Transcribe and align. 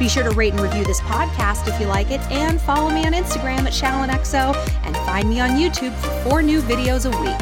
Be 0.00 0.08
sure 0.08 0.22
to 0.22 0.30
rate 0.30 0.54
and 0.54 0.62
review 0.62 0.82
this 0.82 1.02
podcast 1.02 1.68
if 1.68 1.78
you 1.78 1.86
like 1.86 2.10
it, 2.10 2.22
and 2.30 2.58
follow 2.58 2.88
me 2.88 3.04
on 3.04 3.12
Instagram 3.12 3.66
at 3.66 3.74
ShallonXO, 3.74 4.56
and 4.86 4.96
find 4.96 5.28
me 5.28 5.40
on 5.40 5.50
YouTube 5.50 5.94
for 5.96 6.08
four 6.30 6.42
new 6.42 6.62
videos 6.62 7.04
a 7.04 7.10
week. 7.20 7.36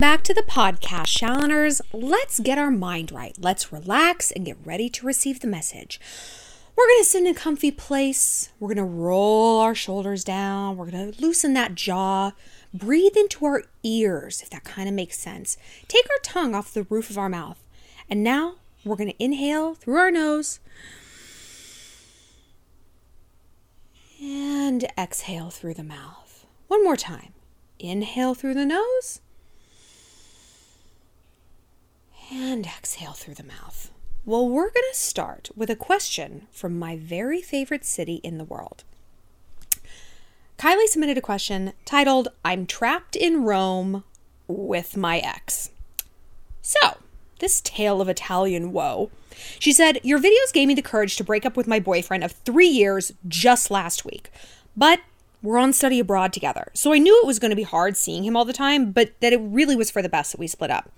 Back 0.00 0.24
to 0.24 0.34
the 0.34 0.42
podcast, 0.42 1.16
Shalloners. 1.16 1.80
Let's 1.92 2.40
get 2.40 2.58
our 2.58 2.72
mind 2.72 3.12
right. 3.12 3.36
Let's 3.38 3.72
relax 3.72 4.32
and 4.32 4.44
get 4.44 4.56
ready 4.64 4.90
to 4.90 5.06
receive 5.06 5.38
the 5.38 5.46
message. 5.46 6.00
We're 6.74 6.88
going 6.88 7.02
to 7.02 7.08
sit 7.08 7.22
in 7.22 7.28
a 7.28 7.34
comfy 7.34 7.70
place. 7.70 8.50
We're 8.58 8.74
going 8.74 8.78
to 8.78 8.82
roll 8.82 9.60
our 9.60 9.76
shoulders 9.76 10.24
down. 10.24 10.76
We're 10.76 10.90
going 10.90 11.12
to 11.12 11.22
loosen 11.22 11.54
that 11.54 11.76
jaw. 11.76 12.32
Breathe 12.74 13.16
into 13.16 13.44
our 13.46 13.62
ears, 13.84 14.42
if 14.42 14.50
that 14.50 14.64
kind 14.64 14.88
of 14.88 14.94
makes 14.96 15.20
sense. 15.20 15.56
Take 15.86 16.10
our 16.10 16.18
tongue 16.24 16.56
off 16.56 16.74
the 16.74 16.82
roof 16.90 17.08
of 17.08 17.16
our 17.16 17.28
mouth. 17.28 17.62
And 18.08 18.22
now 18.22 18.56
we're 18.84 18.96
going 18.96 19.10
to 19.10 19.22
inhale 19.22 19.74
through 19.74 19.96
our 19.96 20.10
nose 20.10 20.60
and 24.20 24.84
exhale 24.96 25.50
through 25.50 25.74
the 25.74 25.82
mouth. 25.82 26.46
One 26.68 26.84
more 26.84 26.96
time. 26.96 27.32
Inhale 27.78 28.34
through 28.34 28.54
the 28.54 28.66
nose 28.66 29.20
and 32.32 32.66
exhale 32.66 33.12
through 33.12 33.34
the 33.34 33.42
mouth. 33.42 33.90
Well, 34.24 34.48
we're 34.48 34.70
going 34.70 34.84
to 34.90 34.98
start 34.98 35.50
with 35.56 35.68
a 35.68 35.76
question 35.76 36.46
from 36.50 36.78
my 36.78 36.96
very 36.96 37.42
favorite 37.42 37.84
city 37.84 38.16
in 38.22 38.38
the 38.38 38.44
world. 38.44 38.84
Kylie 40.58 40.86
submitted 40.86 41.18
a 41.18 41.22
question 41.22 41.72
titled, 41.84 42.28
I'm 42.44 42.66
trapped 42.66 43.16
in 43.16 43.42
Rome 43.44 44.04
with 44.46 44.96
my 44.96 45.18
ex. 45.18 45.70
So, 46.60 46.98
this 47.42 47.60
tale 47.60 48.00
of 48.00 48.08
Italian 48.08 48.72
woe. 48.72 49.10
She 49.58 49.72
said, 49.72 50.00
Your 50.02 50.18
videos 50.18 50.52
gave 50.54 50.68
me 50.68 50.74
the 50.74 50.80
courage 50.80 51.16
to 51.16 51.24
break 51.24 51.44
up 51.44 51.56
with 51.56 51.66
my 51.66 51.78
boyfriend 51.78 52.24
of 52.24 52.32
three 52.32 52.68
years 52.68 53.12
just 53.28 53.70
last 53.70 54.06
week. 54.06 54.30
But 54.74 55.00
we're 55.42 55.58
on 55.58 55.72
study 55.72 55.98
abroad 55.98 56.32
together. 56.32 56.70
So 56.72 56.92
I 56.92 56.98
knew 56.98 57.20
it 57.20 57.26
was 57.26 57.38
going 57.38 57.50
to 57.50 57.56
be 57.56 57.64
hard 57.64 57.96
seeing 57.96 58.24
him 58.24 58.36
all 58.36 58.44
the 58.44 58.52
time, 58.52 58.92
but 58.92 59.12
that 59.20 59.32
it 59.32 59.40
really 59.42 59.76
was 59.76 59.90
for 59.90 60.00
the 60.00 60.08
best 60.08 60.32
that 60.32 60.38
we 60.38 60.46
split 60.46 60.70
up. 60.70 60.90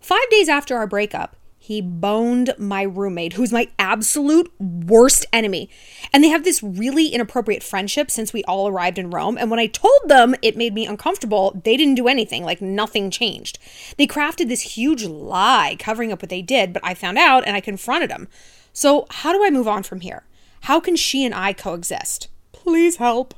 Five 0.00 0.28
days 0.30 0.48
after 0.48 0.76
our 0.76 0.86
breakup, 0.86 1.36
he 1.64 1.80
boned 1.80 2.52
my 2.58 2.82
roommate, 2.82 3.32
who's 3.32 3.50
my 3.50 3.68
absolute 3.78 4.52
worst 4.60 5.24
enemy. 5.32 5.70
And 6.12 6.22
they 6.22 6.28
have 6.28 6.44
this 6.44 6.62
really 6.62 7.06
inappropriate 7.06 7.62
friendship 7.62 8.10
since 8.10 8.34
we 8.34 8.44
all 8.44 8.68
arrived 8.68 8.98
in 8.98 9.08
Rome. 9.08 9.38
And 9.38 9.50
when 9.50 9.58
I 9.58 9.68
told 9.68 9.98
them 10.08 10.34
it 10.42 10.58
made 10.58 10.74
me 10.74 10.84
uncomfortable, 10.84 11.58
they 11.64 11.78
didn't 11.78 11.94
do 11.94 12.06
anything, 12.06 12.44
like 12.44 12.60
nothing 12.60 13.10
changed. 13.10 13.58
They 13.96 14.06
crafted 14.06 14.48
this 14.48 14.76
huge 14.76 15.06
lie 15.06 15.76
covering 15.78 16.12
up 16.12 16.20
what 16.20 16.28
they 16.28 16.42
did, 16.42 16.74
but 16.74 16.84
I 16.84 16.92
found 16.92 17.16
out 17.16 17.44
and 17.46 17.56
I 17.56 17.62
confronted 17.62 18.10
them. 18.10 18.28
So, 18.74 19.06
how 19.08 19.32
do 19.32 19.42
I 19.42 19.48
move 19.48 19.66
on 19.66 19.84
from 19.84 20.02
here? 20.02 20.24
How 20.64 20.80
can 20.80 20.96
she 20.96 21.24
and 21.24 21.34
I 21.34 21.54
coexist? 21.54 22.28
Please 22.52 22.96
help. 22.96 23.32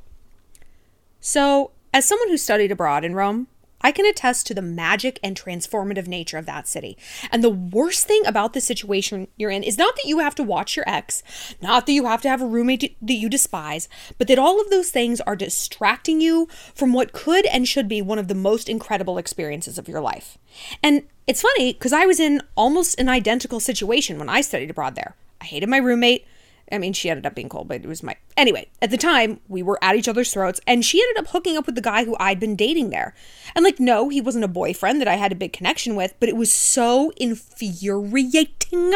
So, 1.20 1.70
as 1.94 2.04
someone 2.04 2.28
who 2.28 2.36
studied 2.36 2.72
abroad 2.72 3.04
in 3.04 3.14
Rome, 3.14 3.46
I 3.80 3.92
can 3.92 4.06
attest 4.06 4.46
to 4.46 4.54
the 4.54 4.62
magic 4.62 5.18
and 5.22 5.36
transformative 5.36 6.06
nature 6.06 6.38
of 6.38 6.46
that 6.46 6.66
city. 6.66 6.96
And 7.30 7.42
the 7.42 7.50
worst 7.50 8.06
thing 8.06 8.24
about 8.26 8.52
the 8.52 8.60
situation 8.60 9.28
you're 9.36 9.50
in 9.50 9.62
is 9.62 9.78
not 9.78 9.96
that 9.96 10.06
you 10.06 10.18
have 10.18 10.34
to 10.36 10.42
watch 10.42 10.76
your 10.76 10.88
ex, 10.88 11.22
not 11.60 11.86
that 11.86 11.92
you 11.92 12.06
have 12.06 12.22
to 12.22 12.28
have 12.28 12.42
a 12.42 12.46
roommate 12.46 12.96
that 13.00 13.14
you 13.14 13.28
despise, 13.28 13.88
but 14.18 14.28
that 14.28 14.38
all 14.38 14.60
of 14.60 14.70
those 14.70 14.90
things 14.90 15.20
are 15.22 15.36
distracting 15.36 16.20
you 16.20 16.48
from 16.74 16.92
what 16.92 17.12
could 17.12 17.46
and 17.46 17.68
should 17.68 17.88
be 17.88 18.02
one 18.02 18.18
of 18.18 18.28
the 18.28 18.34
most 18.34 18.68
incredible 18.68 19.18
experiences 19.18 19.78
of 19.78 19.88
your 19.88 20.00
life. 20.00 20.38
And 20.82 21.02
it's 21.26 21.42
funny 21.42 21.72
because 21.72 21.92
I 21.92 22.06
was 22.06 22.20
in 22.20 22.42
almost 22.56 22.98
an 22.98 23.08
identical 23.08 23.60
situation 23.60 24.18
when 24.18 24.28
I 24.28 24.40
studied 24.40 24.70
abroad 24.70 24.94
there. 24.94 25.14
I 25.40 25.44
hated 25.44 25.68
my 25.68 25.78
roommate. 25.78 26.26
I 26.72 26.78
mean, 26.78 26.92
she 26.92 27.08
ended 27.08 27.26
up 27.26 27.34
being 27.34 27.48
cold, 27.48 27.68
but 27.68 27.84
it 27.84 27.86
was 27.86 28.02
my. 28.02 28.16
Anyway, 28.36 28.68
at 28.82 28.90
the 28.90 28.96
time, 28.96 29.40
we 29.48 29.62
were 29.62 29.78
at 29.82 29.94
each 29.94 30.08
other's 30.08 30.32
throats, 30.32 30.60
and 30.66 30.84
she 30.84 31.00
ended 31.00 31.24
up 31.24 31.30
hooking 31.30 31.56
up 31.56 31.66
with 31.66 31.76
the 31.76 31.80
guy 31.80 32.04
who 32.04 32.16
I'd 32.18 32.40
been 32.40 32.56
dating 32.56 32.90
there. 32.90 33.14
And, 33.54 33.64
like, 33.64 33.78
no, 33.78 34.08
he 34.08 34.20
wasn't 34.20 34.44
a 34.44 34.48
boyfriend 34.48 35.00
that 35.00 35.08
I 35.08 35.14
had 35.14 35.30
a 35.30 35.36
big 35.36 35.52
connection 35.52 35.94
with, 35.94 36.14
but 36.18 36.28
it 36.28 36.36
was 36.36 36.52
so 36.52 37.12
infuriating 37.16 38.92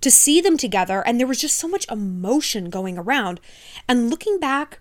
to 0.00 0.10
see 0.10 0.40
them 0.40 0.56
together, 0.56 1.02
and 1.06 1.20
there 1.20 1.26
was 1.26 1.40
just 1.40 1.58
so 1.58 1.68
much 1.68 1.86
emotion 1.90 2.70
going 2.70 2.98
around. 2.98 3.40
And 3.88 4.10
looking 4.10 4.40
back, 4.40 4.80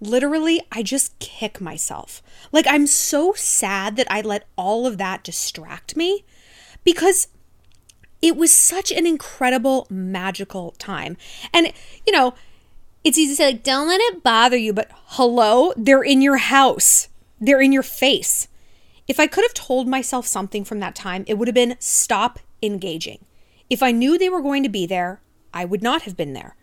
literally, 0.00 0.62
I 0.70 0.82
just 0.82 1.18
kick 1.18 1.60
myself. 1.60 2.22
Like, 2.52 2.66
I'm 2.68 2.86
so 2.86 3.32
sad 3.32 3.96
that 3.96 4.10
I 4.10 4.20
let 4.20 4.46
all 4.56 4.86
of 4.86 4.98
that 4.98 5.24
distract 5.24 5.96
me 5.96 6.24
because 6.84 7.28
it 8.22 8.36
was 8.36 8.52
such 8.52 8.92
an 8.92 9.06
incredible, 9.06 9.86
magical 9.90 10.72
time. 10.72 11.16
And, 11.52 11.72
you 12.06 12.12
know, 12.12 12.34
it's 13.02 13.16
easy 13.16 13.32
to 13.32 13.36
say, 13.36 13.46
like, 13.46 13.62
don't 13.62 13.88
let 13.88 14.00
it 14.00 14.22
bother 14.22 14.56
you, 14.56 14.72
but 14.72 14.90
hello, 14.92 15.72
they're 15.76 16.02
in 16.02 16.20
your 16.20 16.36
house, 16.36 17.08
they're 17.40 17.60
in 17.60 17.72
your 17.72 17.82
face. 17.82 18.48
If 19.08 19.18
I 19.18 19.26
could 19.26 19.44
have 19.44 19.54
told 19.54 19.88
myself 19.88 20.26
something 20.26 20.64
from 20.64 20.80
that 20.80 20.94
time, 20.94 21.24
it 21.26 21.34
would 21.34 21.48
have 21.48 21.54
been 21.54 21.76
stop 21.78 22.38
engaging. 22.62 23.24
If 23.70 23.82
I 23.82 23.90
knew 23.90 24.18
they 24.18 24.28
were 24.28 24.42
going 24.42 24.62
to 24.62 24.68
be 24.68 24.86
there, 24.86 25.20
I 25.54 25.64
would 25.64 25.82
not 25.82 26.02
have 26.02 26.16
been 26.16 26.34
there. 26.34 26.56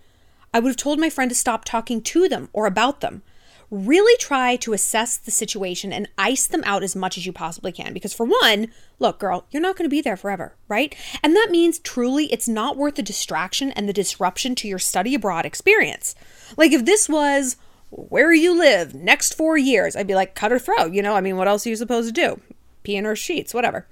I 0.53 0.59
would 0.59 0.69
have 0.69 0.77
told 0.77 0.99
my 0.99 1.09
friend 1.09 1.29
to 1.29 1.35
stop 1.35 1.65
talking 1.65 2.01
to 2.03 2.29
them 2.29 2.49
or 2.53 2.67
about 2.67 3.01
them 3.01 3.23
really 3.69 4.17
try 4.17 4.55
to 4.55 4.73
assess 4.73 5.17
the 5.17 5.31
situation 5.31 5.91
and 5.91 6.07
ice 6.17 6.47
them 6.47 6.63
out 6.65 6.83
as 6.83 6.95
much 6.95 7.17
as 7.17 7.25
you 7.25 7.33
possibly 7.33 7.71
can. 7.71 7.93
Because, 7.93 8.13
for 8.13 8.25
one, 8.25 8.71
look, 8.99 9.19
girl, 9.19 9.45
you're 9.51 9.61
not 9.61 9.75
going 9.75 9.85
to 9.85 9.93
be 9.93 10.01
there 10.01 10.17
forever, 10.17 10.55
right? 10.67 10.95
And 11.21 11.35
that 11.35 11.49
means 11.51 11.79
truly 11.79 12.31
it's 12.31 12.47
not 12.47 12.77
worth 12.77 12.95
the 12.95 13.03
distraction 13.03 13.71
and 13.71 13.87
the 13.87 13.93
disruption 13.93 14.55
to 14.55 14.67
your 14.67 14.79
study 14.79 15.13
abroad 15.15 15.45
experience. 15.45 16.15
Like, 16.55 16.71
if 16.71 16.85
this 16.85 17.09
was 17.09 17.57
where 17.89 18.33
you 18.33 18.57
live 18.57 18.93
next 18.93 19.33
four 19.33 19.57
years, 19.57 19.95
I'd 19.95 20.07
be 20.07 20.15
like, 20.15 20.35
cut 20.35 20.51
her 20.51 20.59
throat. 20.59 20.93
You 20.93 21.01
know, 21.01 21.15
I 21.15 21.21
mean, 21.21 21.37
what 21.37 21.47
else 21.47 21.65
are 21.65 21.69
you 21.69 21.75
supposed 21.75 22.07
to 22.07 22.13
do? 22.13 22.41
Pee 22.83 22.95
in 22.95 23.05
her 23.05 23.15
sheets, 23.15 23.53
whatever. 23.53 23.85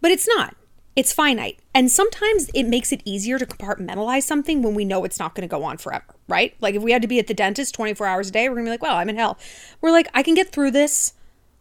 But 0.00 0.10
it's 0.10 0.28
not 0.28 0.56
it's 0.94 1.12
finite. 1.12 1.58
And 1.74 1.90
sometimes 1.90 2.50
it 2.54 2.64
makes 2.64 2.92
it 2.92 3.02
easier 3.04 3.38
to 3.38 3.46
compartmentalize 3.46 4.24
something 4.24 4.62
when 4.62 4.74
we 4.74 4.84
know 4.84 5.04
it's 5.04 5.18
not 5.18 5.34
going 5.34 5.48
to 5.48 5.50
go 5.50 5.64
on 5.64 5.78
forever, 5.78 6.14
right? 6.28 6.54
Like 6.60 6.74
if 6.74 6.82
we 6.82 6.92
had 6.92 7.02
to 7.02 7.08
be 7.08 7.18
at 7.18 7.26
the 7.26 7.34
dentist 7.34 7.74
24 7.74 8.06
hours 8.06 8.28
a 8.28 8.32
day, 8.32 8.48
we're 8.48 8.56
going 8.56 8.66
to 8.66 8.68
be 8.68 8.72
like, 8.72 8.82
well, 8.82 8.96
I'm 8.96 9.08
in 9.08 9.16
hell. 9.16 9.38
We're 9.80 9.90
like, 9.90 10.08
I 10.12 10.22
can 10.22 10.34
get 10.34 10.52
through 10.52 10.72
this. 10.72 11.14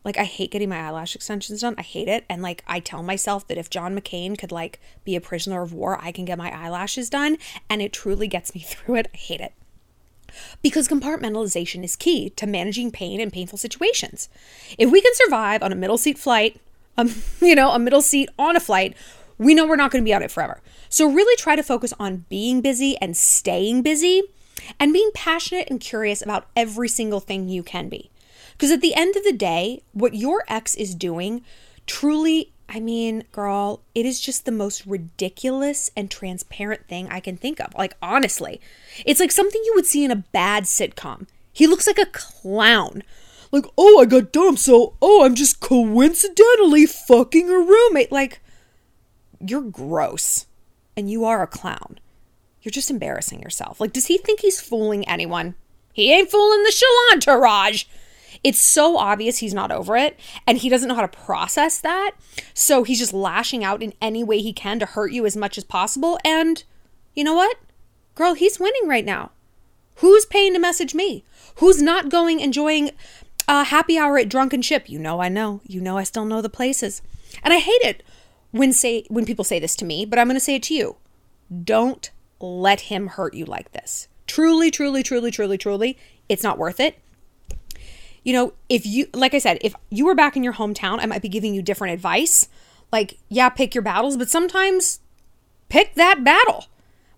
Like 0.03 0.17
I 0.17 0.23
hate 0.23 0.51
getting 0.51 0.69
my 0.69 0.79
eyelash 0.79 1.15
extensions 1.15 1.61
done. 1.61 1.75
I 1.77 1.83
hate 1.83 2.07
it. 2.07 2.25
And 2.29 2.41
like 2.41 2.63
I 2.67 2.79
tell 2.79 3.03
myself 3.03 3.47
that 3.47 3.57
if 3.57 3.69
John 3.69 3.97
McCain 3.97 4.37
could 4.37 4.51
like 4.51 4.79
be 5.05 5.15
a 5.15 5.21
prisoner 5.21 5.61
of 5.61 5.73
war, 5.73 5.97
I 6.01 6.11
can 6.11 6.25
get 6.25 6.37
my 6.37 6.51
eyelashes 6.51 7.09
done. 7.09 7.37
And 7.69 7.81
it 7.81 7.93
truly 7.93 8.27
gets 8.27 8.53
me 8.53 8.61
through 8.67 8.95
it. 8.95 9.07
I 9.13 9.17
hate 9.17 9.41
it. 9.41 9.53
Because 10.61 10.87
compartmentalization 10.87 11.83
is 11.83 11.95
key 11.95 12.29
to 12.31 12.47
managing 12.47 12.91
pain 12.91 13.19
and 13.19 13.31
painful 13.31 13.57
situations. 13.57 14.29
If 14.77 14.89
we 14.89 15.01
can 15.01 15.11
survive 15.13 15.61
on 15.61 15.71
a 15.71 15.75
middle 15.75 15.97
seat 15.97 16.17
flight, 16.17 16.59
um, 16.97 17.13
you 17.41 17.55
know, 17.55 17.71
a 17.71 17.79
middle 17.79 18.01
seat 18.01 18.29
on 18.39 18.55
a 18.55 18.59
flight, 18.59 18.95
we 19.41 19.55
know 19.55 19.65
we're 19.65 19.75
not 19.75 19.89
going 19.89 20.03
to 20.03 20.07
be 20.07 20.13
on 20.13 20.21
it 20.21 20.29
forever. 20.29 20.61
So, 20.87 21.09
really 21.09 21.35
try 21.35 21.55
to 21.55 21.63
focus 21.63 21.93
on 21.99 22.25
being 22.29 22.61
busy 22.61 22.95
and 23.01 23.17
staying 23.17 23.81
busy 23.81 24.21
and 24.79 24.93
being 24.93 25.09
passionate 25.15 25.67
and 25.69 25.79
curious 25.79 26.21
about 26.21 26.47
every 26.55 26.87
single 26.87 27.19
thing 27.19 27.49
you 27.49 27.63
can 27.63 27.89
be. 27.89 28.11
Because 28.51 28.69
at 28.69 28.81
the 28.81 28.93
end 28.93 29.15
of 29.15 29.23
the 29.23 29.33
day, 29.33 29.81
what 29.93 30.13
your 30.13 30.43
ex 30.47 30.75
is 30.75 30.93
doing 30.93 31.43
truly, 31.87 32.53
I 32.69 32.79
mean, 32.79 33.23
girl, 33.31 33.81
it 33.95 34.05
is 34.05 34.21
just 34.21 34.45
the 34.45 34.51
most 34.51 34.85
ridiculous 34.85 35.89
and 35.97 36.11
transparent 36.11 36.87
thing 36.87 37.07
I 37.09 37.19
can 37.19 37.35
think 37.35 37.59
of. 37.59 37.73
Like, 37.75 37.97
honestly, 37.99 38.61
it's 39.03 39.19
like 39.19 39.31
something 39.31 39.61
you 39.65 39.73
would 39.73 39.87
see 39.87 40.03
in 40.05 40.11
a 40.11 40.17
bad 40.17 40.65
sitcom. 40.65 41.25
He 41.51 41.65
looks 41.65 41.87
like 41.87 41.97
a 41.97 42.05
clown. 42.05 43.01
Like, 43.51 43.65
oh, 43.75 43.99
I 43.99 44.05
got 44.05 44.31
dumped, 44.31 44.61
so, 44.61 44.93
oh, 45.01 45.25
I'm 45.25 45.33
just 45.33 45.59
coincidentally 45.59 46.85
fucking 46.85 47.49
a 47.49 47.57
roommate. 47.57 48.11
Like, 48.11 48.40
you're 49.49 49.61
gross 49.61 50.45
and 50.95 51.09
you 51.09 51.25
are 51.25 51.41
a 51.41 51.47
clown. 51.47 51.99
You're 52.61 52.71
just 52.71 52.91
embarrassing 52.91 53.41
yourself. 53.41 53.79
Like, 53.79 53.93
does 53.93 54.07
he 54.07 54.17
think 54.17 54.41
he's 54.41 54.61
fooling 54.61 55.07
anyone? 55.07 55.55
He 55.93 56.13
ain't 56.13 56.29
fooling 56.29 56.63
the 56.63 56.73
Shalantourage. 57.15 57.85
It's 58.43 58.61
so 58.61 58.97
obvious 58.97 59.37
he's 59.37 59.53
not 59.53 59.71
over 59.71 59.97
it 59.97 60.19
and 60.47 60.57
he 60.57 60.69
doesn't 60.69 60.87
know 60.87 60.95
how 60.95 61.05
to 61.05 61.07
process 61.07 61.79
that. 61.79 62.11
So 62.53 62.83
he's 62.83 62.99
just 62.99 63.13
lashing 63.13 63.63
out 63.63 63.83
in 63.83 63.93
any 64.01 64.23
way 64.23 64.39
he 64.39 64.53
can 64.53 64.79
to 64.79 64.85
hurt 64.85 65.11
you 65.11 65.25
as 65.25 65.37
much 65.37 65.57
as 65.57 65.63
possible. 65.63 66.17
And 66.23 66.63
you 67.13 67.23
know 67.23 67.33
what? 67.33 67.57
Girl, 68.15 68.33
he's 68.33 68.59
winning 68.59 68.87
right 68.87 69.05
now. 69.05 69.31
Who's 69.95 70.25
paying 70.25 70.53
to 70.53 70.59
message 70.59 70.95
me? 70.95 71.23
Who's 71.55 71.81
not 71.81 72.09
going 72.09 72.39
enjoying 72.39 72.91
a 73.47 73.65
happy 73.65 73.97
hour 73.97 74.17
at 74.17 74.29
Drunken 74.29 74.61
Ship? 74.61 74.89
You 74.89 74.97
know 74.97 75.21
I 75.21 75.29
know. 75.29 75.61
You 75.65 75.81
know 75.81 75.97
I 75.97 76.03
still 76.03 76.25
know 76.25 76.41
the 76.41 76.49
places. 76.49 77.01
And 77.43 77.53
I 77.53 77.59
hate 77.59 77.81
it 77.83 78.03
when 78.51 78.73
say 78.73 79.05
when 79.09 79.25
people 79.25 79.45
say 79.45 79.59
this 79.59 79.75
to 79.77 79.85
me, 79.85 80.05
but 80.05 80.19
I'm 80.19 80.27
going 80.27 80.35
to 80.35 80.39
say 80.39 80.55
it 80.55 80.63
to 80.63 80.73
you. 80.73 80.97
Don't 81.63 82.11
let 82.39 82.81
him 82.81 83.07
hurt 83.07 83.33
you 83.33 83.45
like 83.45 83.71
this. 83.71 84.07
Truly, 84.27 84.71
truly, 84.71 85.03
truly, 85.03 85.31
truly, 85.31 85.57
truly, 85.57 85.97
it's 86.29 86.43
not 86.43 86.57
worth 86.57 86.79
it. 86.79 86.97
You 88.23 88.33
know, 88.33 88.53
if 88.69 88.85
you 88.85 89.07
like 89.13 89.33
I 89.33 89.39
said, 89.39 89.57
if 89.61 89.73
you 89.89 90.05
were 90.05 90.15
back 90.15 90.35
in 90.35 90.43
your 90.43 90.53
hometown, 90.53 90.99
I 90.99 91.05
might 91.05 91.21
be 91.21 91.29
giving 91.29 91.53
you 91.53 91.61
different 91.61 91.93
advice. 91.93 92.47
Like, 92.91 93.17
yeah, 93.29 93.49
pick 93.49 93.73
your 93.73 93.81
battles, 93.81 94.17
but 94.17 94.29
sometimes 94.29 94.99
pick 95.69 95.95
that 95.95 96.23
battle. 96.23 96.65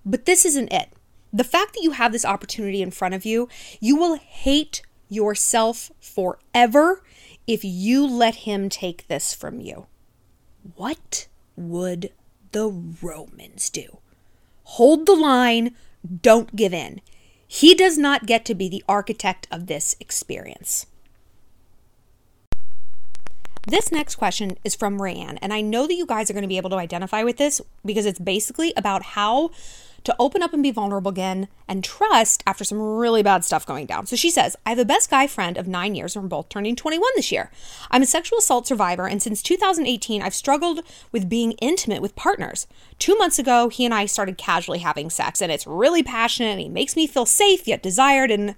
But 0.06 0.26
this 0.26 0.46
isn't 0.46 0.72
it. 0.72 0.90
The 1.32 1.44
fact 1.44 1.74
that 1.74 1.82
you 1.82 1.92
have 1.92 2.12
this 2.12 2.26
opportunity 2.26 2.82
in 2.82 2.92
front 2.92 3.16
of 3.16 3.26
you, 3.26 3.50
you 3.80 3.96
will 3.96 4.16
hate 4.16 4.84
yourself 5.10 5.92
forever 6.00 7.02
if 7.48 7.64
you 7.64 8.06
let 8.06 8.36
him 8.36 8.70
take 8.70 9.08
this 9.08 9.34
from 9.34 9.60
you. 9.60 9.88
What 10.76 11.28
would 11.56 12.12
the 12.52 12.70
Romans 13.02 13.70
do? 13.70 13.98
Hold 14.64 15.06
the 15.06 15.16
line, 15.16 15.76
don't 16.22 16.56
give 16.56 16.74
in. 16.74 17.02
He 17.46 17.76
does 17.76 17.98
not 17.98 18.26
get 18.26 18.46
to 18.46 18.56
be 18.56 18.70
the 18.70 18.84
architect 18.88 19.48
of 19.52 19.68
this 19.68 19.96
experience. 20.00 20.88
This 23.68 23.92
next 23.92 24.16
question 24.16 24.58
is 24.64 24.76
from 24.76 25.00
Rayanne, 25.00 25.38
and 25.42 25.54
I 25.54 25.62
know 25.62 25.88
that 25.88 25.96
you 25.96 26.06
guys 26.06 26.30
are 26.30 26.34
going 26.34 26.42
to 26.44 26.50
be 26.50 26.58
able 26.58 26.72
to 26.72 26.76
identify 26.78 27.24
with 27.24 27.38
this 27.38 27.62
because 27.86 28.06
it's 28.06 28.20
basically 28.20 28.74
about 28.76 29.04
how 29.04 29.52
to 30.04 30.16
open 30.20 30.44
up 30.44 30.54
and 30.54 30.64
be 30.64 30.72
vulnerable 30.72 31.10
again 31.10 31.48
and 31.68 31.84
trust 31.84 32.44
after 32.46 32.64
some 32.64 32.80
really 32.80 33.24
bad 33.24 33.44
stuff 33.44 33.66
going 33.66 33.86
down. 33.86 34.06
So 34.06 34.16
she 34.16 34.30
says, 34.30 34.56
I 34.66 34.70
have 34.70 34.80
a 34.80 34.86
best 34.86 35.10
guy 35.10 35.28
friend 35.28 35.58
of 35.58 35.68
nine 35.68 35.96
years, 35.96 36.16
and 36.16 36.24
we're 36.24 36.30
both 36.30 36.50
turning 36.50 36.76
21 36.76 37.10
this 37.16 37.32
year. 37.32 37.52
I'm 37.92 38.02
a 38.02 38.06
sexual 38.06 38.40
assault 38.40 38.68
survivor, 38.68 39.08
and 39.08 39.22
since 39.22 39.42
2018, 39.42 40.22
I've 40.22 40.34
struggled 40.34 40.82
with 41.12 41.30
being 41.30 41.54
intimate 41.54 42.02
with 42.02 42.16
partners. 42.16 42.68
Two 43.00 43.16
months 43.16 43.40
ago, 43.40 43.70
he 43.70 43.86
and 43.86 43.94
I 43.94 44.06
started 44.06 44.38
casually 44.38 44.80
having 44.80 45.10
sex, 45.10 45.42
and 45.42 45.52
it's 45.52 45.68
really 45.68 46.04
passionate, 46.04 46.52
and 46.52 46.62
he 46.62 46.70
makes 46.70 46.96
me 46.96 47.08
feel 47.08 47.26
safe 47.26 47.68
yet 47.68 47.84
desired, 47.84 48.32
and 48.32 48.56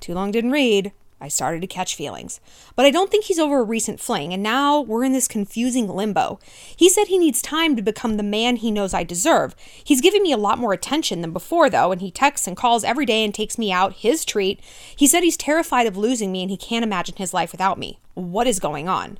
too 0.00 0.14
long 0.14 0.30
didn't 0.30 0.52
read. 0.52 0.92
I 1.24 1.28
started 1.28 1.62
to 1.62 1.66
catch 1.66 1.96
feelings. 1.96 2.38
But 2.76 2.84
I 2.84 2.90
don't 2.90 3.10
think 3.10 3.24
he's 3.24 3.38
over 3.38 3.60
a 3.60 3.64
recent 3.64 3.98
fling, 3.98 4.34
and 4.34 4.42
now 4.42 4.82
we're 4.82 5.04
in 5.04 5.14
this 5.14 5.26
confusing 5.26 5.88
limbo. 5.88 6.38
He 6.76 6.90
said 6.90 7.06
he 7.06 7.16
needs 7.16 7.40
time 7.40 7.76
to 7.76 7.82
become 7.82 8.18
the 8.18 8.22
man 8.22 8.56
he 8.56 8.70
knows 8.70 8.92
I 8.92 9.04
deserve. 9.04 9.56
He's 9.82 10.02
giving 10.02 10.22
me 10.22 10.32
a 10.32 10.36
lot 10.36 10.58
more 10.58 10.74
attention 10.74 11.22
than 11.22 11.32
before, 11.32 11.70
though, 11.70 11.92
and 11.92 12.02
he 12.02 12.10
texts 12.10 12.46
and 12.46 12.58
calls 12.58 12.84
every 12.84 13.06
day 13.06 13.24
and 13.24 13.34
takes 13.34 13.56
me 13.56 13.72
out, 13.72 13.94
his 13.94 14.22
treat. 14.26 14.60
He 14.94 15.06
said 15.06 15.22
he's 15.22 15.38
terrified 15.38 15.86
of 15.86 15.96
losing 15.96 16.30
me 16.30 16.42
and 16.42 16.50
he 16.50 16.58
can't 16.58 16.84
imagine 16.84 17.16
his 17.16 17.32
life 17.32 17.52
without 17.52 17.78
me. 17.78 17.98
What 18.12 18.46
is 18.46 18.60
going 18.60 18.86
on? 18.86 19.18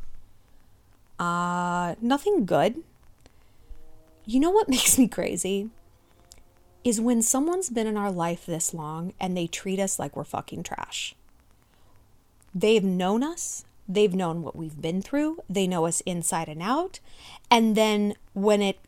Uh, 1.18 1.94
nothing 2.02 2.44
good. 2.44 2.82
You 4.26 4.40
know 4.40 4.50
what 4.50 4.68
makes 4.76 4.98
me 4.98 5.08
crazy? 5.08 5.70
Is 6.84 7.00
when 7.00 7.22
someone's 7.22 7.70
been 7.70 7.86
in 7.86 7.96
our 7.96 8.12
life 8.12 8.44
this 8.44 8.74
long 8.74 9.14
and 9.18 9.34
they 9.34 9.46
treat 9.46 9.80
us 9.80 9.98
like 9.98 10.14
we're 10.14 10.24
fucking 10.24 10.64
trash. 10.64 11.14
They've 12.54 12.84
known 12.84 13.22
us, 13.22 13.64
they've 13.88 14.14
known 14.14 14.42
what 14.42 14.56
we've 14.56 14.80
been 14.80 15.02
through, 15.02 15.38
they 15.48 15.66
know 15.66 15.86
us 15.86 16.00
inside 16.02 16.48
and 16.48 16.62
out. 16.62 17.00
And 17.50 17.76
then 17.76 18.14
when 18.32 18.62
it 18.62 18.78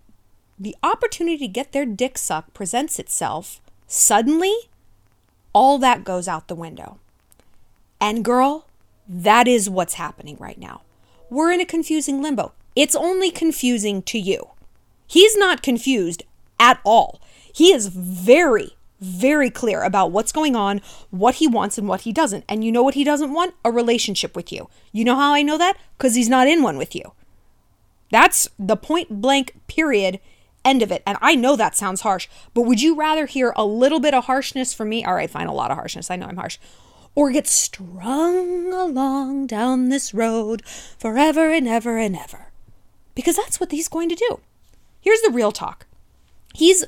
the 0.59 0.77
opportunity 0.83 1.37
to 1.39 1.49
get 1.49 1.73
their 1.73 1.85
dick 1.85 2.17
sucked 2.17 2.55
presents 2.55 2.99
itself, 2.99 3.61
suddenly 3.87 4.55
all 5.53 5.79
that 5.79 6.05
goes 6.05 6.29
out 6.29 6.49
the 6.49 6.55
window. 6.55 6.99
And 8.01 8.25
girl, 8.25 8.67
that 9.09 9.47
is 9.49 9.71
what's 9.71 9.95
happening 9.95 10.37
right 10.39 10.59
now. 10.59 10.83
We're 11.29 11.53
in 11.53 11.61
a 11.61 11.67
confusing 11.67 12.23
limbo. 12.23 12.53
It's 12.75 12.95
only 12.95 13.31
confusing 13.31 14.03
to 14.03 14.19
you. 14.19 14.51
He's 15.07 15.37
not 15.37 15.63
confused 15.63 16.23
at 16.59 16.81
all. 16.85 17.21
He 17.53 17.73
is 17.73 17.89
very, 17.89 18.76
very 19.01 19.51
clear 19.51 19.83
about 19.83 20.11
what's 20.11 20.33
going 20.33 20.57
on, 20.57 20.81
what 21.11 21.37
he 21.37 21.47
wants, 21.47 21.79
and 21.79 21.89
what 21.89 22.03
he 22.03 22.13
doesn't. 22.13 22.45
And 22.49 22.65
you 22.65 22.73
know 22.73 22.83
what 22.83 22.95
he 22.95 23.05
doesn't 23.05 23.33
want? 23.33 23.55
A 23.65 23.71
relationship 23.71 24.35
with 24.35 24.53
you. 24.53 24.69
You 24.93 25.05
know 25.05 25.17
how 25.17 25.33
I 25.35 25.43
know 25.43 25.59
that? 25.59 25.77
Because 25.97 26.15
he's 26.15 26.29
not 26.29 26.49
in 26.49 26.63
one 26.63 26.79
with 26.79 26.95
you. 26.95 27.13
That's 28.11 28.49
the 28.59 28.77
point 28.77 29.21
blank 29.21 29.55
period 29.67 30.21
end 30.65 30.83
of 30.83 30.91
it. 30.91 31.03
And 31.07 31.17
I 31.23 31.35
know 31.35 31.57
that 31.57 31.77
sounds 31.77 32.01
harsh, 32.01 32.29
but 32.53 32.63
would 32.63 32.83
you 32.83 32.97
rather 32.97 33.27
hear 33.27 33.53
a 33.57 33.65
little 33.65 34.01
bit 34.01 34.15
of 34.15 34.25
harshness 34.25 34.75
from 34.75 34.89
me? 34.89 35.05
All 35.05 35.15
right, 35.15 35.31
fine, 35.31 35.47
a 35.47 35.55
lot 35.55 35.71
of 35.71 35.77
harshness. 35.77 36.11
I 36.11 36.17
know 36.17 36.27
I'm 36.27 36.37
harsh. 36.37 36.59
Or 37.15 37.31
get 37.31 37.47
strung 37.47 38.73
along 38.73 39.47
down 39.47 39.89
this 39.89 40.13
road 40.13 40.63
forever 40.67 41.51
and 41.51 41.67
ever 41.67 41.97
and 41.97 42.17
ever. 42.17 42.49
Because 43.15 43.37
that's 43.37 43.59
what 43.59 43.71
he's 43.71 43.89
going 43.89 44.11
to 44.11 44.15
do. 44.15 44.41
Here's 45.01 45.23
the 45.23 45.31
real 45.31 45.53
talk. 45.53 45.87
He's 46.53 46.85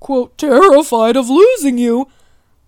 quote, 0.00 0.36
terrified 0.38 1.16
of 1.16 1.28
losing 1.28 1.78
you. 1.78 2.08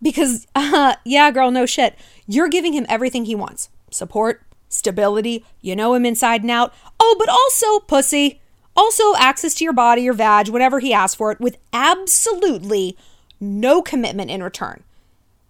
Because, 0.03 0.47
uh, 0.55 0.94
yeah, 1.05 1.31
girl, 1.31 1.50
no 1.50 1.67
shit. 1.67 1.97
You're 2.27 2.49
giving 2.49 2.73
him 2.73 2.87
everything 2.88 3.25
he 3.25 3.35
wants 3.35 3.69
support, 3.91 4.43
stability, 4.69 5.44
you 5.61 5.75
know 5.75 5.94
him 5.94 6.06
inside 6.06 6.43
and 6.43 6.50
out. 6.50 6.73
Oh, 6.99 7.17
but 7.19 7.29
also 7.29 7.81
pussy. 7.81 8.41
Also 8.77 9.15
access 9.17 9.55
to 9.55 9.65
your 9.65 9.73
body, 9.73 10.03
your 10.03 10.15
vag, 10.15 10.49
whenever 10.49 10.79
he 10.79 10.93
asks 10.93 11.17
for 11.17 11.32
it, 11.32 11.41
with 11.41 11.59
absolutely 11.73 12.97
no 13.41 13.83
commitment 13.83 14.31
in 14.31 14.43
return. 14.43 14.85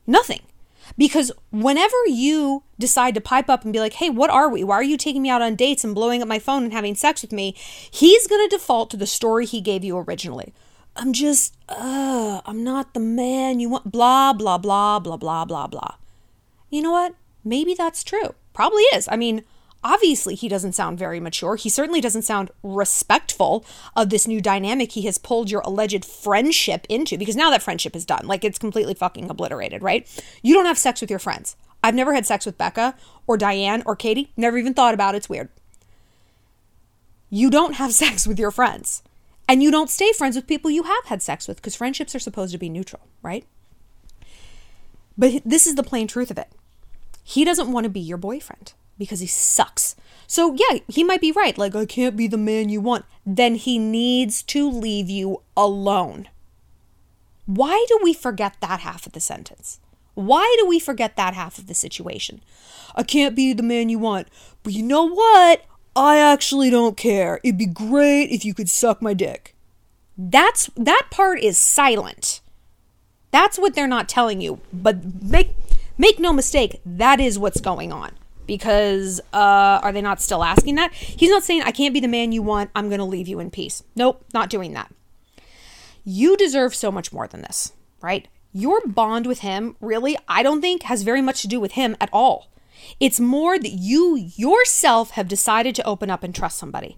Nothing. 0.06 0.40
Because 0.96 1.30
whenever 1.52 1.96
you 2.06 2.62
decide 2.78 3.14
to 3.14 3.20
pipe 3.20 3.48
up 3.48 3.62
and 3.62 3.72
be 3.72 3.78
like, 3.78 3.94
hey, 3.94 4.10
what 4.10 4.30
are 4.30 4.48
we? 4.48 4.64
Why 4.64 4.76
are 4.76 4.82
you 4.82 4.96
taking 4.96 5.22
me 5.22 5.30
out 5.30 5.42
on 5.42 5.54
dates 5.54 5.84
and 5.84 5.94
blowing 5.94 6.22
up 6.22 6.28
my 6.28 6.38
phone 6.38 6.64
and 6.64 6.72
having 6.72 6.94
sex 6.94 7.22
with 7.22 7.32
me? 7.32 7.54
He's 7.90 8.26
going 8.26 8.48
to 8.48 8.56
default 8.56 8.90
to 8.90 8.96
the 8.96 9.06
story 9.06 9.46
he 9.46 9.60
gave 9.60 9.84
you 9.84 9.96
originally. 9.98 10.52
I'm 11.00 11.14
just, 11.14 11.56
uh, 11.66 12.42
I'm 12.44 12.62
not 12.62 12.92
the 12.92 13.00
man 13.00 13.58
you 13.58 13.70
want, 13.70 13.90
blah, 13.90 14.34
blah, 14.34 14.58
blah, 14.58 14.98
blah, 14.98 15.16
blah, 15.16 15.46
blah, 15.46 15.66
blah. 15.66 15.94
You 16.68 16.82
know 16.82 16.92
what? 16.92 17.14
Maybe 17.42 17.72
that's 17.72 18.04
true. 18.04 18.34
Probably 18.52 18.82
is. 18.94 19.08
I 19.10 19.16
mean, 19.16 19.42
obviously 19.82 20.34
he 20.34 20.46
doesn't 20.46 20.74
sound 20.74 20.98
very 20.98 21.18
mature. 21.18 21.56
He 21.56 21.70
certainly 21.70 22.02
doesn't 22.02 22.22
sound 22.22 22.50
respectful 22.62 23.64
of 23.96 24.10
this 24.10 24.26
new 24.26 24.42
dynamic 24.42 24.92
he 24.92 25.06
has 25.06 25.16
pulled 25.16 25.50
your 25.50 25.62
alleged 25.62 26.04
friendship 26.04 26.84
into 26.90 27.16
because 27.16 27.34
now 27.34 27.48
that 27.48 27.62
friendship 27.62 27.96
is 27.96 28.04
done. 28.04 28.26
Like 28.26 28.44
it's 28.44 28.58
completely 28.58 28.92
fucking 28.92 29.30
obliterated, 29.30 29.82
right? 29.82 30.06
You 30.42 30.52
don't 30.52 30.66
have 30.66 30.76
sex 30.76 31.00
with 31.00 31.08
your 31.08 31.18
friends. 31.18 31.56
I've 31.82 31.94
never 31.94 32.12
had 32.12 32.26
sex 32.26 32.44
with 32.44 32.58
Becca 32.58 32.94
or 33.26 33.38
Diane 33.38 33.82
or 33.86 33.96
Katie. 33.96 34.32
Never 34.36 34.58
even 34.58 34.74
thought 34.74 34.92
about 34.92 35.14
it. 35.14 35.18
It's 35.18 35.30
weird. 35.30 35.48
You 37.30 37.48
don't 37.48 37.76
have 37.76 37.92
sex 37.94 38.26
with 38.26 38.38
your 38.38 38.50
friends. 38.50 39.02
And 39.50 39.64
you 39.64 39.72
don't 39.72 39.90
stay 39.90 40.12
friends 40.12 40.36
with 40.36 40.46
people 40.46 40.70
you 40.70 40.84
have 40.84 41.06
had 41.06 41.20
sex 41.20 41.48
with 41.48 41.56
because 41.56 41.74
friendships 41.74 42.14
are 42.14 42.20
supposed 42.20 42.52
to 42.52 42.58
be 42.58 42.68
neutral, 42.68 43.08
right? 43.20 43.44
But 45.18 45.42
this 45.44 45.66
is 45.66 45.74
the 45.74 45.82
plain 45.82 46.06
truth 46.06 46.30
of 46.30 46.38
it. 46.38 46.52
He 47.24 47.44
doesn't 47.44 47.72
want 47.72 47.82
to 47.82 47.90
be 47.90 47.98
your 47.98 48.16
boyfriend 48.16 48.74
because 48.96 49.18
he 49.18 49.26
sucks. 49.26 49.96
So, 50.28 50.54
yeah, 50.54 50.78
he 50.86 51.02
might 51.02 51.20
be 51.20 51.32
right. 51.32 51.58
Like, 51.58 51.74
I 51.74 51.84
can't 51.84 52.16
be 52.16 52.28
the 52.28 52.38
man 52.38 52.68
you 52.68 52.80
want. 52.80 53.06
Then 53.26 53.56
he 53.56 53.76
needs 53.76 54.44
to 54.44 54.70
leave 54.70 55.10
you 55.10 55.42
alone. 55.56 56.28
Why 57.46 57.84
do 57.88 57.98
we 58.04 58.14
forget 58.14 58.54
that 58.60 58.78
half 58.78 59.04
of 59.04 59.14
the 59.14 59.20
sentence? 59.20 59.80
Why 60.14 60.56
do 60.60 60.66
we 60.68 60.78
forget 60.78 61.16
that 61.16 61.34
half 61.34 61.58
of 61.58 61.66
the 61.66 61.74
situation? 61.74 62.40
I 62.94 63.02
can't 63.02 63.34
be 63.34 63.52
the 63.52 63.64
man 63.64 63.88
you 63.88 63.98
want. 63.98 64.28
But 64.62 64.74
you 64.74 64.84
know 64.84 65.08
what? 65.08 65.64
I 65.94 66.18
actually 66.18 66.70
don't 66.70 66.96
care. 66.96 67.40
It'd 67.42 67.58
be 67.58 67.66
great 67.66 68.30
if 68.30 68.44
you 68.44 68.54
could 68.54 68.68
suck 68.68 69.02
my 69.02 69.14
dick. 69.14 69.54
That's 70.16 70.70
that 70.76 71.08
part 71.10 71.40
is 71.40 71.58
silent. 71.58 72.40
That's 73.30 73.58
what 73.58 73.74
they're 73.74 73.88
not 73.88 74.08
telling 74.08 74.40
you. 74.40 74.60
But 74.72 75.22
make 75.22 75.54
make 75.98 76.18
no 76.18 76.32
mistake, 76.32 76.80
that 76.84 77.20
is 77.20 77.38
what's 77.38 77.60
going 77.60 77.92
on. 77.92 78.12
Because 78.46 79.20
uh, 79.32 79.80
are 79.82 79.92
they 79.92 80.02
not 80.02 80.20
still 80.20 80.42
asking 80.42 80.74
that? 80.74 80.92
He's 80.92 81.30
not 81.30 81.44
saying 81.44 81.62
I 81.62 81.70
can't 81.70 81.94
be 81.94 82.00
the 82.00 82.08
man 82.08 82.32
you 82.32 82.42
want. 82.42 82.70
I'm 82.74 82.88
to 82.90 83.04
leave 83.04 83.28
you 83.28 83.38
in 83.38 83.50
peace. 83.50 83.82
Nope, 83.94 84.24
not 84.34 84.50
doing 84.50 84.72
that. 84.72 84.92
You 86.04 86.36
deserve 86.36 86.74
so 86.74 86.90
much 86.90 87.12
more 87.12 87.28
than 87.28 87.42
this, 87.42 87.72
right? 88.00 88.26
Your 88.52 88.80
bond 88.84 89.26
with 89.26 89.40
him, 89.40 89.76
really, 89.80 90.16
I 90.26 90.42
don't 90.42 90.60
think 90.60 90.82
has 90.84 91.02
very 91.02 91.22
much 91.22 91.42
to 91.42 91.48
do 91.48 91.60
with 91.60 91.72
him 91.72 91.96
at 92.00 92.10
all. 92.12 92.50
It's 92.98 93.20
more 93.20 93.58
that 93.58 93.70
you 93.70 94.16
yourself 94.36 95.12
have 95.12 95.28
decided 95.28 95.74
to 95.76 95.86
open 95.86 96.10
up 96.10 96.22
and 96.22 96.34
trust 96.34 96.58
somebody. 96.58 96.96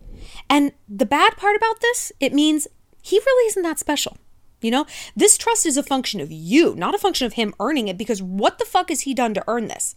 And 0.48 0.72
the 0.88 1.06
bad 1.06 1.36
part 1.36 1.56
about 1.56 1.80
this, 1.80 2.12
it 2.20 2.32
means 2.32 2.68
he 3.02 3.18
really 3.18 3.48
isn't 3.48 3.62
that 3.62 3.78
special. 3.78 4.16
You 4.60 4.70
know, 4.70 4.86
this 5.16 5.36
trust 5.36 5.66
is 5.66 5.76
a 5.76 5.82
function 5.82 6.20
of 6.20 6.30
you, 6.30 6.74
not 6.76 6.94
a 6.94 6.98
function 6.98 7.26
of 7.26 7.32
him 7.32 7.54
earning 7.58 7.88
it, 7.88 7.98
because 7.98 8.22
what 8.22 8.58
the 8.58 8.64
fuck 8.64 8.90
has 8.90 9.02
he 9.02 9.12
done 9.12 9.34
to 9.34 9.44
earn 9.48 9.66
this? 9.66 9.96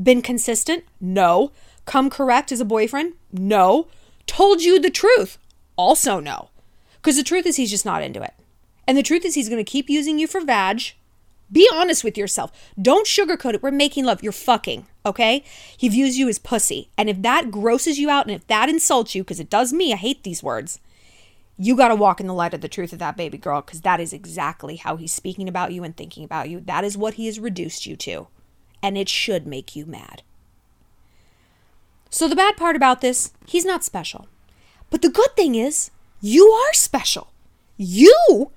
Been 0.00 0.22
consistent? 0.22 0.84
No. 1.00 1.50
Come 1.84 2.10
correct 2.10 2.52
as 2.52 2.60
a 2.60 2.64
boyfriend? 2.64 3.14
No. 3.32 3.88
Told 4.26 4.62
you 4.62 4.78
the 4.78 4.90
truth? 4.90 5.38
Also 5.76 6.20
no. 6.20 6.50
Because 6.96 7.16
the 7.16 7.24
truth 7.24 7.44
is 7.44 7.56
he's 7.56 7.70
just 7.70 7.84
not 7.84 8.02
into 8.02 8.22
it. 8.22 8.34
And 8.86 8.96
the 8.96 9.02
truth 9.02 9.24
is 9.24 9.34
he's 9.34 9.48
going 9.48 9.62
to 9.62 9.70
keep 9.70 9.90
using 9.90 10.18
you 10.18 10.26
for 10.26 10.40
vag, 10.40 10.92
Be 11.54 11.70
honest 11.72 12.02
with 12.02 12.18
yourself. 12.18 12.50
Don't 12.80 13.06
sugarcoat 13.06 13.54
it. 13.54 13.62
We're 13.62 13.70
making 13.70 14.04
love. 14.04 14.24
You're 14.24 14.32
fucking, 14.32 14.86
okay? 15.06 15.44
He 15.76 15.88
views 15.88 16.18
you 16.18 16.28
as 16.28 16.40
pussy. 16.40 16.90
And 16.98 17.08
if 17.08 17.22
that 17.22 17.52
grosses 17.52 17.96
you 17.96 18.10
out 18.10 18.26
and 18.26 18.34
if 18.34 18.44
that 18.48 18.68
insults 18.68 19.14
you, 19.14 19.22
because 19.22 19.38
it 19.38 19.50
does 19.50 19.72
me, 19.72 19.92
I 19.92 19.96
hate 19.96 20.24
these 20.24 20.42
words, 20.42 20.80
you 21.56 21.76
got 21.76 21.88
to 21.88 21.94
walk 21.94 22.20
in 22.20 22.26
the 22.26 22.34
light 22.34 22.54
of 22.54 22.60
the 22.60 22.68
truth 22.68 22.92
of 22.92 22.98
that 22.98 23.16
baby 23.16 23.38
girl 23.38 23.60
because 23.60 23.82
that 23.82 24.00
is 24.00 24.12
exactly 24.12 24.74
how 24.74 24.96
he's 24.96 25.12
speaking 25.12 25.48
about 25.48 25.72
you 25.72 25.84
and 25.84 25.96
thinking 25.96 26.24
about 26.24 26.50
you. 26.50 26.58
That 26.58 26.82
is 26.82 26.98
what 26.98 27.14
he 27.14 27.26
has 27.26 27.38
reduced 27.38 27.86
you 27.86 27.94
to. 27.98 28.26
And 28.82 28.98
it 28.98 29.08
should 29.08 29.46
make 29.46 29.76
you 29.76 29.86
mad. 29.86 30.22
So, 32.10 32.26
the 32.26 32.36
bad 32.36 32.56
part 32.56 32.74
about 32.74 33.00
this, 33.00 33.32
he's 33.46 33.64
not 33.64 33.84
special. 33.84 34.26
But 34.90 35.02
the 35.02 35.08
good 35.08 35.36
thing 35.36 35.54
is, 35.54 35.92
you 36.20 36.48
are 36.48 36.72
special. 36.72 37.32
You 37.76 38.50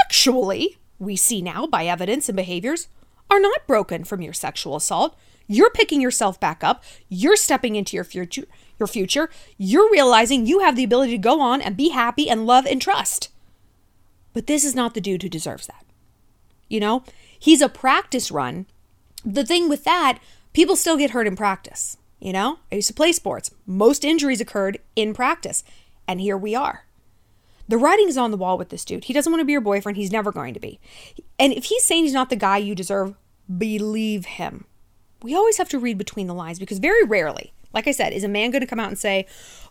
actually, 0.00 0.78
we 0.98 1.16
see 1.16 1.42
now 1.42 1.66
by 1.66 1.86
evidence 1.86 2.28
and 2.28 2.36
behaviors, 2.36 2.88
are 3.30 3.40
not 3.40 3.66
broken 3.66 4.04
from 4.04 4.22
your 4.22 4.32
sexual 4.32 4.76
assault. 4.76 5.16
You're 5.46 5.70
picking 5.70 6.00
yourself 6.00 6.38
back 6.40 6.62
up. 6.62 6.82
You're 7.08 7.36
stepping 7.36 7.76
into 7.76 7.96
your 7.96 8.04
future. 8.04 8.44
Your 8.78 8.86
future. 8.86 9.28
You're 9.56 9.90
realizing 9.90 10.46
you 10.46 10.60
have 10.60 10.76
the 10.76 10.84
ability 10.84 11.12
to 11.12 11.18
go 11.18 11.40
on 11.40 11.60
and 11.60 11.76
be 11.76 11.90
happy 11.90 12.28
and 12.28 12.46
love 12.46 12.66
and 12.66 12.80
trust. 12.80 13.30
But 14.32 14.46
this 14.46 14.64
is 14.64 14.74
not 14.74 14.94
the 14.94 15.00
dude 15.00 15.22
who 15.22 15.28
deserves 15.28 15.66
that. 15.66 15.84
You 16.68 16.80
know, 16.80 17.02
he's 17.38 17.62
a 17.62 17.68
practice 17.68 18.30
run. 18.30 18.66
The 19.24 19.44
thing 19.44 19.68
with 19.68 19.84
that, 19.84 20.18
people 20.52 20.76
still 20.76 20.96
get 20.96 21.10
hurt 21.10 21.26
in 21.26 21.34
practice. 21.36 21.96
You 22.20 22.32
know, 22.32 22.58
I 22.70 22.76
used 22.76 22.88
to 22.88 22.94
play 22.94 23.12
sports. 23.12 23.50
Most 23.66 24.04
injuries 24.04 24.40
occurred 24.40 24.78
in 24.96 25.14
practice. 25.14 25.64
And 26.06 26.20
here 26.20 26.36
we 26.36 26.54
are. 26.54 26.84
The 27.68 27.78
writing 27.78 28.08
is 28.08 28.16
on 28.16 28.30
the 28.30 28.36
wall 28.36 28.56
with 28.56 28.70
this 28.70 28.84
dude. 28.84 29.04
He 29.04 29.12
doesn't 29.12 29.30
want 29.30 29.40
to 29.40 29.44
be 29.44 29.52
your 29.52 29.60
boyfriend. 29.60 29.96
He's 29.96 30.10
never 30.10 30.32
going 30.32 30.54
to 30.54 30.60
be. 30.60 30.80
And 31.38 31.52
if 31.52 31.66
he's 31.66 31.84
saying 31.84 32.04
he's 32.04 32.12
not 32.14 32.30
the 32.30 32.36
guy 32.36 32.56
you 32.56 32.74
deserve, 32.74 33.14
believe 33.56 34.24
him. 34.24 34.64
We 35.22 35.34
always 35.34 35.58
have 35.58 35.68
to 35.70 35.78
read 35.78 35.98
between 35.98 36.28
the 36.28 36.34
lines 36.34 36.58
because 36.58 36.78
very 36.78 37.04
rarely, 37.04 37.52
like 37.74 37.86
I 37.86 37.90
said, 37.90 38.12
is 38.12 38.24
a 38.24 38.28
man 38.28 38.50
going 38.50 38.60
to 38.60 38.66
come 38.66 38.80
out 38.80 38.88
and 38.88 38.98
say, 38.98 39.26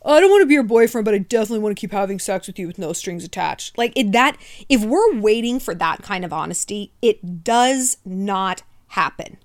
"I 0.05 0.19
don't 0.19 0.29
want 0.29 0.41
to 0.41 0.45
be 0.45 0.53
your 0.53 0.63
boyfriend, 0.63 1.05
but 1.05 1.15
I 1.15 1.19
definitely 1.19 1.59
want 1.59 1.75
to 1.75 1.79
keep 1.79 1.91
having 1.91 2.19
sex 2.19 2.47
with 2.47 2.59
you 2.59 2.67
with 2.67 2.77
no 2.77 2.93
strings 2.93 3.23
attached." 3.23 3.77
Like 3.77 3.93
it, 3.95 4.11
that 4.11 4.37
if 4.69 4.83
we're 4.83 5.19
waiting 5.19 5.59
for 5.59 5.73
that 5.75 6.03
kind 6.03 6.23
of 6.25 6.33
honesty, 6.33 6.91
it 7.01 7.43
does 7.43 7.97
not 8.05 8.61
happen. 8.89 9.37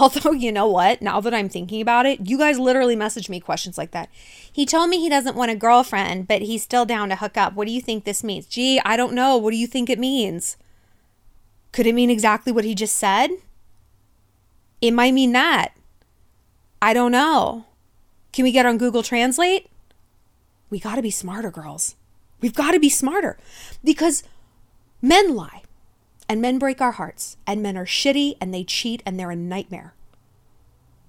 Although, 0.00 0.32
you 0.32 0.50
know 0.50 0.66
what? 0.66 1.02
Now 1.02 1.20
that 1.20 1.34
I'm 1.34 1.50
thinking 1.50 1.82
about 1.82 2.06
it, 2.06 2.26
you 2.26 2.38
guys 2.38 2.58
literally 2.58 2.96
message 2.96 3.28
me 3.28 3.38
questions 3.38 3.76
like 3.76 3.90
that. 3.90 4.08
He 4.50 4.64
told 4.64 4.88
me 4.88 4.98
he 4.98 5.10
doesn't 5.10 5.36
want 5.36 5.50
a 5.50 5.54
girlfriend, 5.56 6.26
but 6.26 6.40
he's 6.40 6.62
still 6.62 6.86
down 6.86 7.10
to 7.10 7.16
hook 7.16 7.36
up. 7.36 7.52
What 7.52 7.66
do 7.66 7.72
you 7.72 7.82
think 7.82 8.04
this 8.04 8.24
means? 8.24 8.46
Gee, 8.46 8.80
I 8.82 8.96
don't 8.96 9.12
know. 9.12 9.36
What 9.36 9.50
do 9.50 9.58
you 9.58 9.66
think 9.66 9.90
it 9.90 9.98
means? 9.98 10.56
Could 11.72 11.86
it 11.86 11.94
mean 11.94 12.08
exactly 12.08 12.50
what 12.50 12.64
he 12.64 12.74
just 12.74 12.96
said? 12.96 13.28
It 14.80 14.92
might 14.92 15.12
mean 15.12 15.32
that. 15.32 15.74
I 16.80 16.94
don't 16.94 17.12
know. 17.12 17.66
Can 18.32 18.44
we 18.44 18.52
get 18.52 18.64
on 18.64 18.78
Google 18.78 19.02
Translate? 19.02 19.68
We 20.70 20.80
got 20.80 20.94
to 20.94 21.02
be 21.02 21.10
smarter, 21.10 21.50
girls. 21.50 21.96
We've 22.40 22.54
got 22.54 22.70
to 22.70 22.80
be 22.80 22.88
smarter 22.88 23.36
because 23.84 24.22
men 25.02 25.34
lie 25.34 25.64
and 26.30 26.40
men 26.40 26.60
break 26.60 26.80
our 26.80 26.92
hearts, 26.92 27.36
and 27.44 27.60
men 27.60 27.76
are 27.76 27.84
shitty 27.84 28.36
and 28.40 28.54
they 28.54 28.62
cheat 28.62 29.02
and 29.04 29.18
they're 29.18 29.32
a 29.32 29.36
nightmare. 29.36 29.94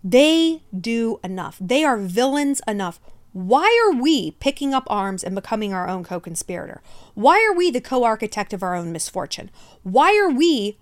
They 0.04 0.64
do 0.76 1.20
enough. 1.24 1.60
They 1.62 1.84
are 1.84 1.96
villains 1.96 2.60
enough. 2.68 3.00
Why 3.32 3.68
are 3.86 3.96
we 3.96 4.32
picking 4.32 4.74
up 4.74 4.88
arms 4.88 5.24
and 5.24 5.36
becoming 5.36 5.74
our 5.74 5.88
own 5.88 6.04
co 6.04 6.20
conspirator? 6.20 6.82
Why 7.14 7.36
are 7.48 7.56
we 7.56 7.70
the 7.70 7.80
co 7.80 8.04
architect 8.04 8.52
of 8.52 8.64
our 8.64 8.74
own 8.74 8.92
misfortune? 8.92 9.52
Why 9.84 10.18
are 10.18 10.32
we 10.32 10.80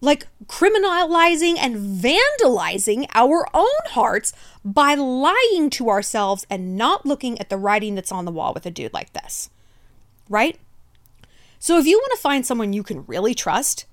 like 0.00 0.26
criminalizing 0.46 1.56
and 1.56 1.76
vandalizing 1.76 3.06
our 3.14 3.46
own 3.54 3.68
hearts 3.90 4.32
by 4.64 4.96
lying 4.96 5.70
to 5.70 5.90
ourselves 5.90 6.44
and 6.50 6.76
not 6.76 7.06
looking 7.06 7.38
at 7.38 7.50
the 7.50 7.56
writing 7.56 7.94
that's 7.94 8.10
on 8.10 8.24
the 8.24 8.32
wall 8.32 8.52
with 8.52 8.66
a 8.66 8.70
dude 8.72 8.92
like 8.92 9.12
this? 9.12 9.48
Right? 10.28 10.58
So 11.62 11.78
if 11.78 11.86
you 11.86 11.98
want 11.98 12.12
to 12.12 12.22
find 12.22 12.44
someone 12.44 12.72
you 12.72 12.82
can 12.82 13.04
really 13.06 13.34
trust, 13.34 13.84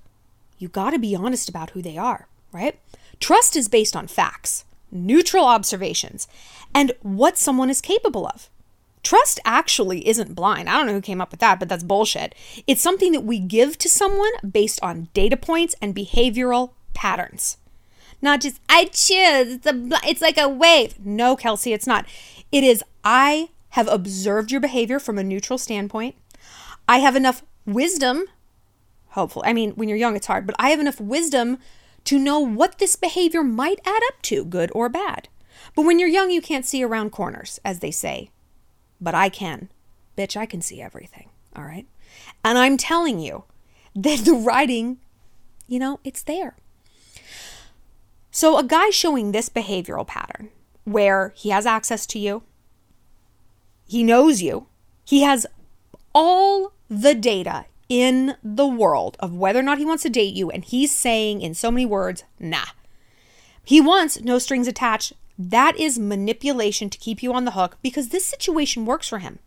you 0.57 0.69
got 0.69 0.91
to 0.91 0.99
be 0.99 1.13
honest 1.13 1.49
about 1.49 1.71
who 1.71 1.81
they 1.81 1.97
are, 1.97 2.27
right? 2.53 2.79
Trust 3.19 3.57
is 3.57 3.67
based 3.67 3.93
on 3.93 4.07
facts, 4.07 4.63
neutral 4.89 5.43
observations, 5.43 6.29
and 6.73 6.93
what 7.01 7.37
someone 7.37 7.69
is 7.69 7.81
capable 7.81 8.25
of. 8.25 8.49
Trust 9.03 9.41
actually 9.43 10.07
isn't 10.07 10.33
blind. 10.33 10.69
I 10.69 10.77
don't 10.77 10.87
know 10.87 10.93
who 10.93 11.01
came 11.01 11.19
up 11.19 11.29
with 11.29 11.41
that, 11.41 11.59
but 11.59 11.67
that's 11.67 11.83
bullshit. 11.83 12.33
It's 12.67 12.81
something 12.81 13.11
that 13.11 13.25
we 13.25 13.37
give 13.37 13.77
to 13.79 13.89
someone 13.89 14.31
based 14.49 14.79
on 14.81 15.09
data 15.13 15.35
points 15.35 15.75
and 15.81 15.93
behavioral 15.93 16.71
patterns. 16.93 17.57
Not 18.21 18.41
just, 18.41 18.61
I 18.69 18.85
choose, 18.85 19.55
it's, 19.55 19.67
a, 19.67 19.89
it's 20.05 20.21
like 20.21 20.37
a 20.37 20.47
wave. 20.47 21.05
No, 21.05 21.35
Kelsey, 21.35 21.73
it's 21.73 21.85
not. 21.85 22.05
It 22.49 22.63
is, 22.63 22.81
I 23.03 23.49
have 23.71 23.89
observed 23.89 24.51
your 24.51 24.61
behavior 24.61 24.99
from 24.99 25.17
a 25.17 25.23
neutral 25.23 25.59
standpoint. 25.59 26.15
I 26.87 26.99
have 26.99 27.17
enough 27.17 27.43
wisdom, 27.67 28.25
hopefully. 29.09 29.47
I 29.47 29.53
mean, 29.53 29.71
when 29.71 29.87
you're 29.89 29.97
young, 29.97 30.15
it's 30.15 30.27
hard, 30.27 30.47
but 30.47 30.55
I 30.57 30.69
have 30.69 30.79
enough 30.79 30.99
wisdom 30.99 31.59
to 32.05 32.17
know 32.17 32.39
what 32.39 32.79
this 32.79 32.95
behavior 32.95 33.43
might 33.43 33.79
add 33.85 34.01
up 34.07 34.21
to, 34.23 34.45
good 34.45 34.71
or 34.73 34.89
bad. 34.89 35.27
But 35.75 35.85
when 35.85 35.99
you're 35.99 36.07
young, 36.07 36.31
you 36.31 36.41
can't 36.41 36.65
see 36.65 36.83
around 36.83 37.11
corners, 37.11 37.59
as 37.65 37.79
they 37.79 37.91
say. 37.91 38.31
But 38.99 39.13
I 39.13 39.29
can. 39.29 39.69
Bitch, 40.17 40.37
I 40.37 40.45
can 40.45 40.61
see 40.61 40.81
everything. 40.81 41.29
All 41.55 41.65
right. 41.65 41.85
And 42.43 42.57
I'm 42.57 42.77
telling 42.77 43.19
you 43.19 43.43
that 43.93 44.19
the 44.25 44.33
writing, 44.33 44.97
you 45.67 45.79
know, 45.79 45.99
it's 46.03 46.23
there. 46.23 46.55
So 48.31 48.57
a 48.57 48.63
guy 48.63 48.89
showing 48.91 49.31
this 49.31 49.49
behavioral 49.49 50.07
pattern 50.07 50.49
where 50.85 51.33
he 51.35 51.49
has 51.49 51.65
access 51.65 52.05
to 52.07 52.19
you, 52.19 52.43
he 53.85 54.03
knows 54.03 54.41
you, 54.41 54.67
he 55.03 55.21
has 55.23 55.45
all 56.13 56.73
the 56.89 57.13
data 57.13 57.65
in 57.89 58.35
the 58.43 58.67
world 58.67 59.17
of 59.19 59.33
whether 59.33 59.59
or 59.59 59.63
not 59.63 59.77
he 59.77 59.85
wants 59.85 60.03
to 60.03 60.09
date 60.09 60.33
you, 60.33 60.49
and 60.49 60.63
he's 60.63 60.91
saying 60.91 61.41
in 61.41 61.53
so 61.53 61.71
many 61.71 61.85
words, 61.85 62.23
nah. 62.39 62.65
He 63.63 63.81
wants 63.81 64.21
no 64.21 64.39
strings 64.39 64.67
attached. 64.67 65.13
That 65.37 65.77
is 65.77 65.99
manipulation 65.99 66.89
to 66.89 66.97
keep 66.97 67.21
you 67.21 67.33
on 67.33 67.45
the 67.45 67.51
hook 67.51 67.77
because 67.81 68.09
this 68.09 68.25
situation 68.25 68.85
works 68.85 69.07
for 69.07 69.19
him. 69.19 69.39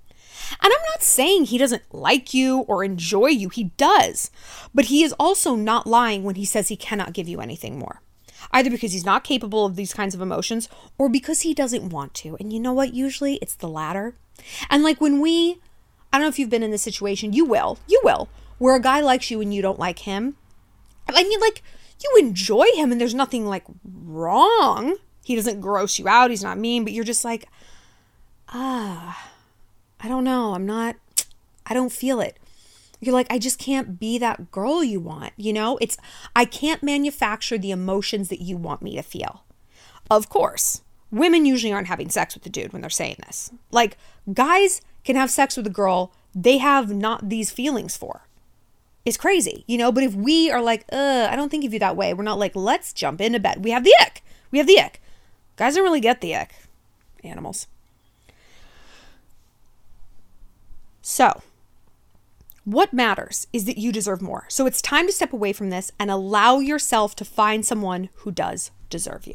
And 0.63 0.73
I'm 0.73 0.85
not 0.93 1.03
saying 1.03 1.45
he 1.45 1.59
doesn't 1.59 1.83
like 1.93 2.33
you 2.33 2.61
or 2.61 2.83
enjoy 2.85 3.29
you, 3.29 3.49
he 3.49 3.65
does. 3.77 4.31
But 4.75 4.87
he 4.87 5.03
is 5.03 5.15
also 5.19 5.55
not 5.55 5.87
lying 5.87 6.25
when 6.25 6.37
he 6.37 6.45
says 6.45 6.69
he 6.69 6.77
cannot 6.77 7.13
give 7.13 7.29
you 7.29 7.41
anything 7.41 7.79
more. 7.79 8.03
Either 8.53 8.71
because 8.71 8.93
he's 8.93 9.05
not 9.05 9.23
capable 9.25 9.67
of 9.67 9.77
these 9.77 9.95
kinds 9.95 10.15
of 10.15 10.21
emotions 10.21 10.69
or 10.99 11.09
because 11.09 11.43
he 11.43 11.55
doesn't 11.55 11.91
want 11.91 12.15
to. 12.15 12.37
And 12.41 12.53
you 12.53 12.59
know 12.59 12.73
what? 12.73 12.95
Usually 12.95 13.35
it's 13.37 13.55
the 13.55 13.69
latter. 13.69 14.15
And 14.69 14.83
like 14.83 15.01
when 15.01 15.21
we 15.21 15.61
I 16.13 16.19
don't 16.19 16.25
know 16.25 16.29
if 16.29 16.39
you've 16.39 16.51
been 16.51 16.63
in 16.63 16.71
this 16.71 16.83
situation. 16.83 17.33
You 17.33 17.45
will. 17.45 17.79
You 17.87 18.01
will. 18.03 18.29
Where 18.59 18.77
a 18.77 18.81
guy 18.81 19.01
likes 19.01 19.31
you 19.31 19.41
and 19.41 19.55
you 19.55 19.63
don't 19.63 19.79
like 19.79 20.01
him. 20.01 20.37
I 21.09 21.23
mean, 21.23 21.41
like, 21.41 21.63
you 22.03 22.15
enjoy 22.19 22.67
him 22.75 22.93
and 22.93 23.01
there's 23.01 23.15
nothing 23.15 23.47
like 23.47 23.65
wrong. 23.85 24.97
He 25.25 25.37
doesn't 25.37 25.61
gross 25.61 25.99
you 25.99 26.09
out. 26.09 26.31
He's 26.31 26.43
not 26.43 26.59
mean, 26.59 26.85
but 26.85 26.93
you're 26.93 27.05
just 27.05 27.25
like, 27.25 27.47
ah, 28.49 29.31
I 30.01 30.09
don't 30.09 30.25
know. 30.25 30.55
I'm 30.55 30.67
not, 30.67 30.97
I 31.67 31.75
don't 31.75 31.93
feel 31.93 32.21
it. 32.21 32.39
You're 33.01 33.15
like, 33.15 33.29
I 33.31 33.39
just 33.39 33.59
can't 33.59 33.99
be 33.99 34.19
that 34.19 34.51
girl 34.51 34.85
you 34.85 35.01
want. 35.01 35.33
You 35.37 35.53
know, 35.53 35.79
it's, 35.81 35.97
I 36.37 36.45
can't 36.45 36.83
manufacture 36.83 37.59
the 37.59 37.71
emotions 37.71 38.29
that 38.29 38.43
you 38.43 38.57
want 38.57 38.83
me 38.83 38.95
to 38.97 39.03
feel. 39.03 39.45
Of 40.11 40.29
course, 40.29 40.83
women 41.11 41.47
usually 41.47 41.73
aren't 41.73 41.87
having 41.87 42.11
sex 42.11 42.35
with 42.35 42.43
the 42.43 42.51
dude 42.51 42.73
when 42.73 42.83
they're 42.83 42.91
saying 42.91 43.17
this. 43.27 43.53
Like, 43.71 43.97
guys 44.33 44.83
can 45.05 45.17
have 45.17 45.31
sex 45.31 45.57
with 45.57 45.67
a 45.67 45.71
girl 45.71 46.13
they 46.35 46.59
have 46.59 46.91
not 46.91 47.29
these 47.29 47.51
feelings 47.51 47.97
for. 47.97 48.27
It's 49.05 49.17
crazy, 49.17 49.65
you 49.67 49.79
know? 49.79 49.91
But 49.91 50.05
if 50.05 50.15
we 50.15 50.51
are 50.51 50.63
like, 50.63 50.85
uh, 50.93 51.29
I 51.31 51.37
don't 51.37 51.49
think 51.49 51.65
of 51.65 51.73
you 51.73 51.79
that 51.79 51.97
way, 51.97 52.15
we're 52.15 52.23
not 52.23 52.39
like, 52.39 52.55
let's 52.55 52.93
jump 52.93 53.21
into 53.21 53.41
bed. 53.41 53.65
We 53.65 53.71
have 53.71 53.85
the 53.85 53.95
ick. 54.03 54.23
We 54.51 54.59
have 54.59 54.67
the 54.67 54.81
ick. 54.81 55.01
Guys 55.57 55.75
don't 55.75 55.85
really 55.85 56.01
get 56.01 56.21
the 56.21 56.37
ick. 56.37 56.55
Animals. 57.25 57.67
So, 61.03 61.43
what 62.65 62.93
matters 62.93 63.47
is 63.53 63.65
that 63.65 63.79
you 63.79 63.91
deserve 63.91 64.23
more. 64.23 64.45
So 64.49 64.67
it's 64.67 64.83
time 64.83 65.07
to 65.07 65.13
step 65.13 65.33
away 65.33 65.53
from 65.53 65.71
this 65.71 65.91
and 65.99 66.11
allow 66.11 66.59
yourself 66.59 67.17
to 67.17 67.25
find 67.25 67.65
someone 67.65 68.11
who 68.17 68.31
does 68.31 68.71
deserve 68.91 69.27
you. 69.27 69.35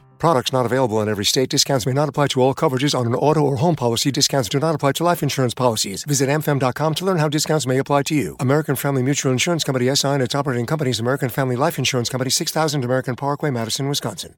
Products 0.21 0.53
not 0.53 0.67
available 0.67 1.01
in 1.01 1.09
every 1.09 1.25
state. 1.25 1.49
Discounts 1.49 1.87
may 1.87 1.93
not 1.93 2.07
apply 2.07 2.27
to 2.27 2.41
all 2.41 2.53
coverages 2.53 2.93
on 2.93 3.07
an 3.07 3.15
auto 3.15 3.39
or 3.39 3.55
home 3.55 3.75
policy. 3.75 4.11
Discounts 4.11 4.49
do 4.49 4.59
not 4.59 4.75
apply 4.75 4.91
to 4.91 5.03
life 5.03 5.23
insurance 5.23 5.55
policies. 5.55 6.03
Visit 6.03 6.29
amfam.com 6.29 6.93
to 6.93 7.05
learn 7.05 7.17
how 7.17 7.27
discounts 7.27 7.65
may 7.65 7.79
apply 7.79 8.03
to 8.03 8.13
you. 8.13 8.35
American 8.39 8.75
Family 8.75 9.01
Mutual 9.01 9.31
Insurance 9.31 9.63
Company 9.63 9.87
SI 9.95 10.09
and 10.09 10.21
its 10.21 10.35
operating 10.35 10.67
companies 10.67 10.99
American 10.99 11.29
Family 11.29 11.55
Life 11.55 11.79
Insurance 11.79 12.07
Company 12.07 12.29
6000 12.29 12.83
American 12.83 13.15
Parkway, 13.15 13.49
Madison, 13.49 13.89
Wisconsin. 13.89 14.35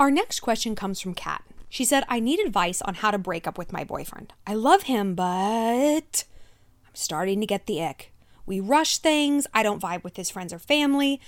Our 0.00 0.10
next 0.10 0.40
question 0.40 0.74
comes 0.74 1.00
from 1.00 1.14
Kat. 1.14 1.44
She 1.68 1.84
said, 1.84 2.02
I 2.08 2.18
need 2.18 2.40
advice 2.40 2.82
on 2.82 2.94
how 2.94 3.12
to 3.12 3.18
break 3.18 3.46
up 3.46 3.56
with 3.56 3.72
my 3.72 3.84
boyfriend. 3.84 4.32
I 4.48 4.54
love 4.54 4.82
him, 4.82 5.14
but 5.14 6.24
I'm 6.84 6.94
starting 6.94 7.38
to 7.38 7.46
get 7.46 7.66
the 7.66 7.84
ick. 7.84 8.12
We 8.46 8.58
rush 8.58 8.98
things, 8.98 9.46
I 9.54 9.62
don't 9.62 9.80
vibe 9.80 10.02
with 10.02 10.16
his 10.16 10.28
friends 10.28 10.52
or 10.52 10.58
family, 10.58 11.20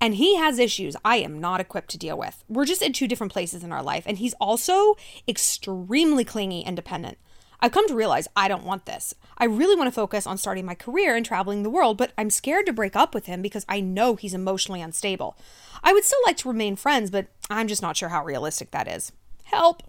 and 0.00 0.14
he 0.14 0.36
has 0.36 0.58
issues 0.58 0.96
I 1.04 1.16
am 1.16 1.40
not 1.40 1.60
equipped 1.60 1.90
to 1.90 1.98
deal 1.98 2.16
with. 2.16 2.42
We're 2.48 2.64
just 2.64 2.82
in 2.82 2.92
two 2.92 3.06
different 3.06 3.32
places 3.32 3.62
in 3.62 3.72
our 3.72 3.82
life, 3.82 4.04
and 4.06 4.18
he's 4.18 4.34
also 4.34 4.96
extremely 5.28 6.24
clingy 6.24 6.64
and 6.64 6.74
dependent. 6.74 7.18
I've 7.62 7.72
come 7.72 7.86
to 7.88 7.94
realize 7.94 8.26
I 8.34 8.48
don't 8.48 8.64
want 8.64 8.86
this. 8.86 9.14
I 9.36 9.44
really 9.44 9.76
want 9.76 9.88
to 9.88 9.94
focus 9.94 10.26
on 10.26 10.38
starting 10.38 10.64
my 10.64 10.74
career 10.74 11.14
and 11.14 11.26
traveling 11.26 11.62
the 11.62 11.70
world, 11.70 11.98
but 11.98 12.12
I'm 12.16 12.30
scared 12.30 12.64
to 12.66 12.72
break 12.72 12.96
up 12.96 13.14
with 13.14 13.26
him 13.26 13.42
because 13.42 13.66
I 13.68 13.80
know 13.80 14.16
he's 14.16 14.32
emotionally 14.32 14.80
unstable. 14.80 15.36
I 15.84 15.92
would 15.92 16.04
still 16.04 16.18
like 16.24 16.38
to 16.38 16.48
remain 16.48 16.76
friends, 16.76 17.10
but 17.10 17.26
I'm 17.50 17.68
just 17.68 17.82
not 17.82 17.98
sure 17.98 18.08
how 18.08 18.24
realistic 18.24 18.70
that 18.70 18.88
is. 18.88 19.12
Help! 19.44 19.82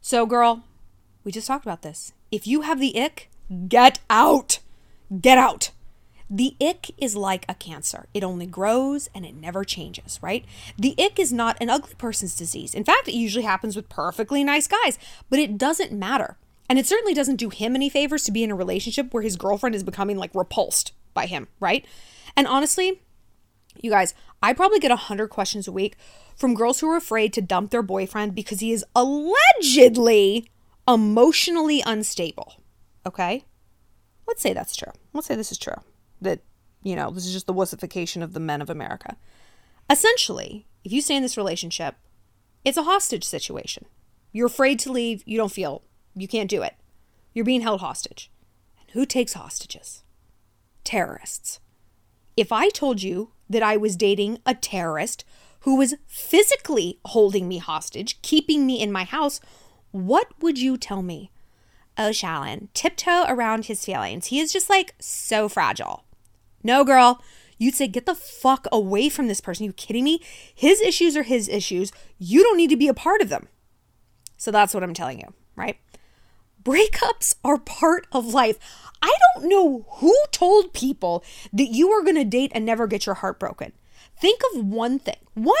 So, 0.00 0.24
girl, 0.24 0.62
we 1.24 1.32
just 1.32 1.48
talked 1.48 1.64
about 1.64 1.82
this. 1.82 2.12
If 2.30 2.46
you 2.46 2.60
have 2.60 2.78
the 2.78 3.00
ick, 3.00 3.28
get 3.66 3.98
out! 4.08 4.60
Get 5.20 5.36
out! 5.36 5.70
The 6.32 6.56
ick 6.60 6.92
is 6.96 7.16
like 7.16 7.44
a 7.48 7.54
cancer. 7.54 8.06
It 8.14 8.22
only 8.22 8.46
grows 8.46 9.08
and 9.12 9.26
it 9.26 9.34
never 9.34 9.64
changes, 9.64 10.20
right? 10.22 10.44
The 10.78 10.94
ick 10.96 11.18
is 11.18 11.32
not 11.32 11.56
an 11.60 11.68
ugly 11.68 11.94
person's 11.98 12.36
disease. 12.36 12.72
In 12.72 12.84
fact, 12.84 13.08
it 13.08 13.14
usually 13.14 13.44
happens 13.44 13.74
with 13.74 13.88
perfectly 13.88 14.44
nice 14.44 14.68
guys, 14.68 14.96
but 15.28 15.40
it 15.40 15.58
doesn't 15.58 15.90
matter. 15.92 16.38
And 16.68 16.78
it 16.78 16.86
certainly 16.86 17.14
doesn't 17.14 17.36
do 17.36 17.50
him 17.50 17.74
any 17.74 17.88
favors 17.88 18.22
to 18.24 18.32
be 18.32 18.44
in 18.44 18.52
a 18.52 18.54
relationship 18.54 19.12
where 19.12 19.24
his 19.24 19.34
girlfriend 19.34 19.74
is 19.74 19.82
becoming 19.82 20.16
like 20.16 20.32
repulsed 20.32 20.92
by 21.14 21.26
him, 21.26 21.48
right? 21.58 21.84
And 22.36 22.46
honestly, 22.46 23.02
you 23.82 23.90
guys, 23.90 24.14
I 24.40 24.52
probably 24.52 24.78
get 24.78 24.90
100 24.90 25.28
questions 25.30 25.66
a 25.66 25.72
week 25.72 25.96
from 26.36 26.54
girls 26.54 26.78
who 26.78 26.88
are 26.88 26.96
afraid 26.96 27.32
to 27.32 27.42
dump 27.42 27.72
their 27.72 27.82
boyfriend 27.82 28.36
because 28.36 28.60
he 28.60 28.72
is 28.72 28.84
allegedly 28.94 30.48
emotionally 30.86 31.82
unstable. 31.84 32.54
Okay? 33.04 33.44
Let's 34.28 34.42
say 34.42 34.52
that's 34.52 34.76
true. 34.76 34.92
Let's 35.12 35.26
say 35.26 35.34
this 35.34 35.50
is 35.50 35.58
true. 35.58 35.74
That, 36.20 36.40
you 36.82 36.96
know, 36.96 37.10
this 37.10 37.26
is 37.26 37.32
just 37.32 37.46
the 37.46 37.54
wussification 37.54 38.22
of 38.22 38.32
the 38.32 38.40
men 38.40 38.60
of 38.60 38.70
America. 38.70 39.16
Essentially, 39.88 40.66
if 40.84 40.92
you 40.92 41.00
stay 41.00 41.16
in 41.16 41.22
this 41.22 41.36
relationship, 41.36 41.96
it's 42.64 42.76
a 42.76 42.84
hostage 42.84 43.24
situation. 43.24 43.86
You're 44.32 44.46
afraid 44.46 44.78
to 44.80 44.92
leave, 44.92 45.22
you 45.26 45.36
don't 45.36 45.52
feel, 45.52 45.82
you 46.14 46.28
can't 46.28 46.50
do 46.50 46.62
it. 46.62 46.74
You're 47.32 47.44
being 47.44 47.62
held 47.62 47.80
hostage. 47.80 48.30
And 48.80 48.90
who 48.90 49.06
takes 49.06 49.32
hostages? 49.32 50.02
Terrorists. 50.84 51.60
If 52.36 52.52
I 52.52 52.68
told 52.68 53.02
you 53.02 53.32
that 53.48 53.62
I 53.62 53.76
was 53.76 53.96
dating 53.96 54.38
a 54.46 54.54
terrorist 54.54 55.24
who 55.60 55.76
was 55.76 55.96
physically 56.06 56.98
holding 57.06 57.48
me 57.48 57.58
hostage, 57.58 58.20
keeping 58.22 58.66
me 58.66 58.80
in 58.80 58.92
my 58.92 59.04
house, 59.04 59.40
what 59.90 60.28
would 60.40 60.58
you 60.58 60.76
tell 60.76 61.02
me? 61.02 61.30
Oh, 61.98 62.10
Shallon, 62.10 62.68
tiptoe 62.72 63.24
around 63.28 63.66
his 63.66 63.84
feelings. 63.84 64.26
He 64.26 64.40
is 64.40 64.52
just 64.52 64.70
like 64.70 64.94
so 65.00 65.48
fragile. 65.48 66.04
No, 66.62 66.84
girl. 66.84 67.22
You'd 67.58 67.74
say, 67.74 67.88
get 67.88 68.06
the 68.06 68.14
fuck 68.14 68.66
away 68.72 69.10
from 69.10 69.28
this 69.28 69.40
person. 69.40 69.64
Are 69.64 69.66
you 69.66 69.72
kidding 69.74 70.04
me? 70.04 70.22
His 70.54 70.80
issues 70.80 71.14
are 71.16 71.22
his 71.22 71.48
issues. 71.48 71.92
You 72.18 72.42
don't 72.42 72.56
need 72.56 72.70
to 72.70 72.76
be 72.76 72.88
a 72.88 72.94
part 72.94 73.20
of 73.20 73.28
them. 73.28 73.48
So 74.38 74.50
that's 74.50 74.72
what 74.72 74.82
I'm 74.82 74.94
telling 74.94 75.18
you, 75.18 75.34
right? 75.56 75.76
Breakups 76.62 77.34
are 77.44 77.58
part 77.58 78.06
of 78.12 78.32
life. 78.32 78.58
I 79.02 79.14
don't 79.34 79.48
know 79.48 79.86
who 79.96 80.14
told 80.32 80.72
people 80.72 81.22
that 81.52 81.68
you 81.68 81.90
are 81.90 82.02
going 82.02 82.16
to 82.16 82.24
date 82.24 82.52
and 82.54 82.64
never 82.64 82.86
get 82.86 83.04
your 83.04 83.16
heart 83.16 83.38
broken. 83.38 83.72
Think 84.18 84.40
of 84.54 84.64
one 84.64 84.98
thing, 84.98 85.16
one 85.34 85.56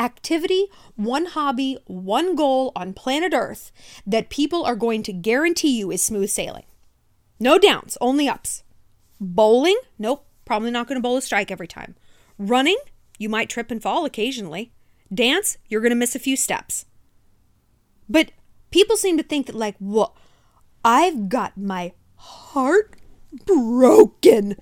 activity, 0.00 0.68
one 0.96 1.26
hobby, 1.26 1.78
one 1.86 2.34
goal 2.34 2.72
on 2.74 2.92
planet 2.92 3.32
Earth 3.34 3.72
that 4.06 4.30
people 4.30 4.64
are 4.64 4.76
going 4.76 5.02
to 5.04 5.12
guarantee 5.12 5.78
you 5.78 5.90
is 5.90 6.02
smooth 6.02 6.30
sailing. 6.30 6.64
No 7.38 7.58
downs, 7.58 7.98
only 8.00 8.28
ups. 8.28 8.62
Bowling? 9.20 9.78
Nope, 9.98 10.26
probably 10.52 10.70
not 10.70 10.86
going 10.86 11.00
to 11.00 11.02
bowl 11.02 11.16
a 11.16 11.22
strike 11.22 11.50
every 11.50 11.66
time. 11.66 11.94
Running? 12.36 12.76
You 13.16 13.30
might 13.30 13.48
trip 13.48 13.70
and 13.70 13.82
fall 13.82 14.04
occasionally. 14.04 14.70
Dance? 15.12 15.56
You're 15.66 15.80
going 15.80 15.92
to 15.92 15.96
miss 15.96 16.14
a 16.14 16.18
few 16.18 16.36
steps. 16.36 16.84
But 18.06 18.32
people 18.70 18.98
seem 18.98 19.16
to 19.16 19.22
think 19.22 19.46
that, 19.46 19.54
like, 19.54 19.76
what? 19.78 20.12
I've 20.84 21.30
got 21.30 21.56
my 21.56 21.94
heart 22.16 22.96
broken. 23.46 24.56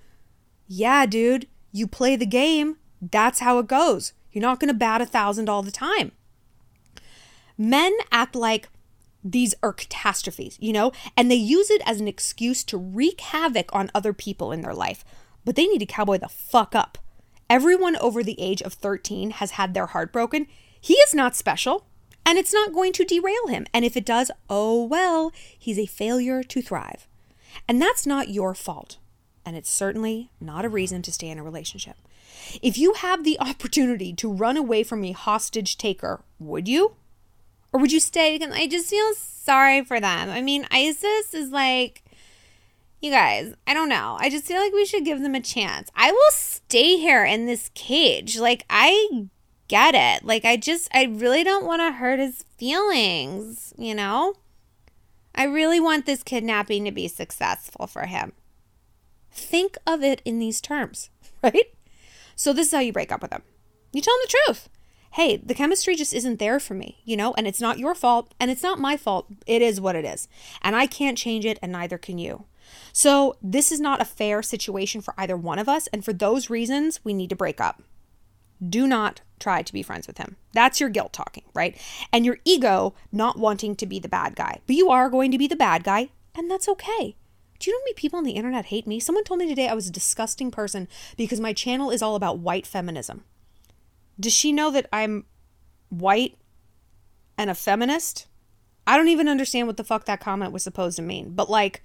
Yeah, 0.68 1.06
dude, 1.06 1.48
you 1.72 1.88
play 1.88 2.14
the 2.14 2.24
game. 2.24 2.76
That's 3.02 3.40
how 3.40 3.58
it 3.58 3.66
goes. 3.66 4.12
You're 4.30 4.42
not 4.42 4.60
going 4.60 4.72
to 4.72 4.78
bat 4.78 5.02
a 5.02 5.06
thousand 5.06 5.48
all 5.48 5.64
the 5.64 5.72
time. 5.72 6.12
Men 7.58 7.96
act 8.12 8.36
like 8.36 8.68
these 9.24 9.56
are 9.60 9.72
catastrophes, 9.72 10.56
you 10.60 10.72
know, 10.72 10.92
and 11.16 11.28
they 11.28 11.34
use 11.34 11.68
it 11.68 11.82
as 11.84 12.00
an 12.00 12.06
excuse 12.06 12.62
to 12.62 12.78
wreak 12.78 13.20
havoc 13.22 13.74
on 13.74 13.90
other 13.92 14.12
people 14.12 14.52
in 14.52 14.60
their 14.60 14.72
life. 14.72 15.04
But 15.44 15.56
they 15.56 15.66
need 15.66 15.78
to 15.78 15.86
cowboy 15.86 16.18
the 16.18 16.28
fuck 16.28 16.74
up. 16.74 16.98
Everyone 17.48 17.96
over 17.96 18.22
the 18.22 18.40
age 18.40 18.62
of 18.62 18.74
13 18.74 19.32
has 19.32 19.52
had 19.52 19.74
their 19.74 19.86
heart 19.86 20.12
broken. 20.12 20.46
He 20.80 20.94
is 20.94 21.14
not 21.14 21.34
special, 21.34 21.86
and 22.24 22.38
it's 22.38 22.54
not 22.54 22.72
going 22.72 22.92
to 22.92 23.04
derail 23.04 23.48
him. 23.48 23.66
And 23.74 23.84
if 23.84 23.96
it 23.96 24.06
does, 24.06 24.30
oh 24.48 24.84
well, 24.84 25.32
he's 25.58 25.78
a 25.78 25.86
failure 25.86 26.42
to 26.42 26.62
thrive. 26.62 27.08
And 27.68 27.80
that's 27.80 28.06
not 28.06 28.28
your 28.28 28.54
fault. 28.54 28.98
And 29.44 29.56
it's 29.56 29.70
certainly 29.70 30.30
not 30.40 30.64
a 30.64 30.68
reason 30.68 31.02
to 31.02 31.12
stay 31.12 31.28
in 31.28 31.38
a 31.38 31.42
relationship. 31.42 31.96
If 32.62 32.78
you 32.78 32.94
have 32.94 33.24
the 33.24 33.38
opportunity 33.40 34.12
to 34.14 34.32
run 34.32 34.56
away 34.56 34.84
from 34.84 35.04
a 35.04 35.12
hostage 35.12 35.76
taker, 35.76 36.22
would 36.38 36.68
you? 36.68 36.96
Or 37.72 37.80
would 37.80 37.92
you 37.92 38.00
stay? 38.00 38.38
I 38.40 38.66
just 38.66 38.90
feel 38.90 39.14
sorry 39.14 39.84
for 39.84 40.00
them. 40.00 40.28
I 40.28 40.42
mean, 40.42 40.66
ISIS 40.70 41.34
is 41.34 41.50
like, 41.50 42.02
you 43.00 43.10
guys, 43.10 43.54
I 43.66 43.74
don't 43.74 43.88
know. 43.88 44.16
I 44.20 44.28
just 44.28 44.44
feel 44.44 44.60
like 44.60 44.72
we 44.72 44.84
should 44.84 45.04
give 45.04 45.22
them 45.22 45.34
a 45.34 45.40
chance. 45.40 45.90
I 45.94 46.12
will 46.12 46.30
stay 46.30 46.96
here 46.98 47.24
in 47.24 47.46
this 47.46 47.70
cage. 47.74 48.38
Like, 48.38 48.64
I 48.68 49.26
get 49.68 49.94
it. 49.94 50.26
Like, 50.26 50.44
I 50.44 50.56
just, 50.56 50.88
I 50.92 51.04
really 51.04 51.42
don't 51.42 51.64
want 51.64 51.80
to 51.80 51.92
hurt 51.92 52.18
his 52.18 52.44
feelings, 52.58 53.72
you 53.78 53.94
know? 53.94 54.34
I 55.34 55.44
really 55.44 55.80
want 55.80 56.06
this 56.06 56.22
kidnapping 56.22 56.84
to 56.84 56.92
be 56.92 57.08
successful 57.08 57.86
for 57.86 58.06
him. 58.06 58.32
Think 59.30 59.78
of 59.86 60.02
it 60.02 60.20
in 60.24 60.38
these 60.38 60.60
terms, 60.60 61.08
right? 61.42 61.72
So 62.36 62.52
this 62.52 62.66
is 62.68 62.72
how 62.74 62.80
you 62.80 62.92
break 62.92 63.12
up 63.12 63.22
with 63.22 63.32
him 63.32 63.42
You 63.92 64.02
tell 64.02 64.14
him 64.14 64.20
the 64.22 64.36
truth. 64.46 64.68
Hey, 65.14 65.36
the 65.38 65.54
chemistry 65.54 65.96
just 65.96 66.14
isn't 66.14 66.38
there 66.38 66.60
for 66.60 66.74
me, 66.74 67.00
you 67.04 67.16
know, 67.16 67.34
and 67.36 67.46
it's 67.46 67.60
not 67.60 67.78
your 67.78 67.94
fault 67.94 68.32
and 68.38 68.50
it's 68.50 68.62
not 68.62 68.78
my 68.78 68.96
fault. 68.96 69.26
It 69.46 69.60
is 69.60 69.80
what 69.80 69.96
it 69.96 70.04
is. 70.04 70.28
And 70.62 70.76
I 70.76 70.86
can't 70.86 71.18
change 71.18 71.44
it 71.44 71.58
and 71.62 71.72
neither 71.72 71.98
can 71.98 72.18
you. 72.18 72.44
So 72.92 73.36
this 73.42 73.70
is 73.72 73.80
not 73.80 74.00
a 74.00 74.06
fair 74.06 74.42
situation 74.42 75.00
for 75.00 75.14
either 75.16 75.36
one 75.36 75.58
of 75.58 75.68
us. 75.68 75.86
And 75.88 76.04
for 76.04 76.12
those 76.12 76.50
reasons, 76.50 77.00
we 77.04 77.14
need 77.14 77.30
to 77.30 77.36
break 77.36 77.60
up. 77.60 77.82
Do 78.66 78.86
not 78.86 79.22
try 79.38 79.62
to 79.62 79.72
be 79.72 79.82
friends 79.82 80.06
with 80.06 80.18
him. 80.18 80.36
That's 80.52 80.80
your 80.80 80.90
guilt 80.90 81.12
talking, 81.12 81.44
right? 81.54 81.80
And 82.12 82.26
your 82.26 82.38
ego 82.44 82.94
not 83.10 83.38
wanting 83.38 83.74
to 83.76 83.86
be 83.86 83.98
the 83.98 84.08
bad 84.08 84.36
guy. 84.36 84.60
But 84.66 84.76
you 84.76 84.90
are 84.90 85.08
going 85.08 85.30
to 85.30 85.38
be 85.38 85.46
the 85.46 85.56
bad 85.56 85.82
guy, 85.82 86.10
and 86.34 86.50
that's 86.50 86.68
okay. 86.68 87.16
Do 87.58 87.70
you 87.70 87.74
know 87.74 87.80
how 87.80 87.84
many 87.84 87.94
people 87.94 88.18
on 88.18 88.24
the 88.24 88.32
internet 88.32 88.66
hate 88.66 88.86
me? 88.86 89.00
Someone 89.00 89.24
told 89.24 89.40
me 89.40 89.48
today 89.48 89.68
I 89.68 89.74
was 89.74 89.86
a 89.86 89.92
disgusting 89.92 90.50
person 90.50 90.88
because 91.16 91.40
my 91.40 91.52
channel 91.52 91.90
is 91.90 92.02
all 92.02 92.16
about 92.16 92.38
white 92.38 92.66
feminism. 92.66 93.24
Does 94.18 94.32
she 94.32 94.52
know 94.52 94.70
that 94.70 94.88
I'm 94.92 95.26
white 95.90 96.36
and 97.36 97.50
a 97.50 97.54
feminist? 97.54 98.26
I 98.86 98.96
don't 98.96 99.08
even 99.08 99.28
understand 99.28 99.66
what 99.66 99.76
the 99.76 99.84
fuck 99.84 100.06
that 100.06 100.20
comment 100.20 100.52
was 100.52 100.62
supposed 100.62 100.96
to 100.96 101.02
mean. 101.02 101.32
But 101.34 101.50
like, 101.50 101.82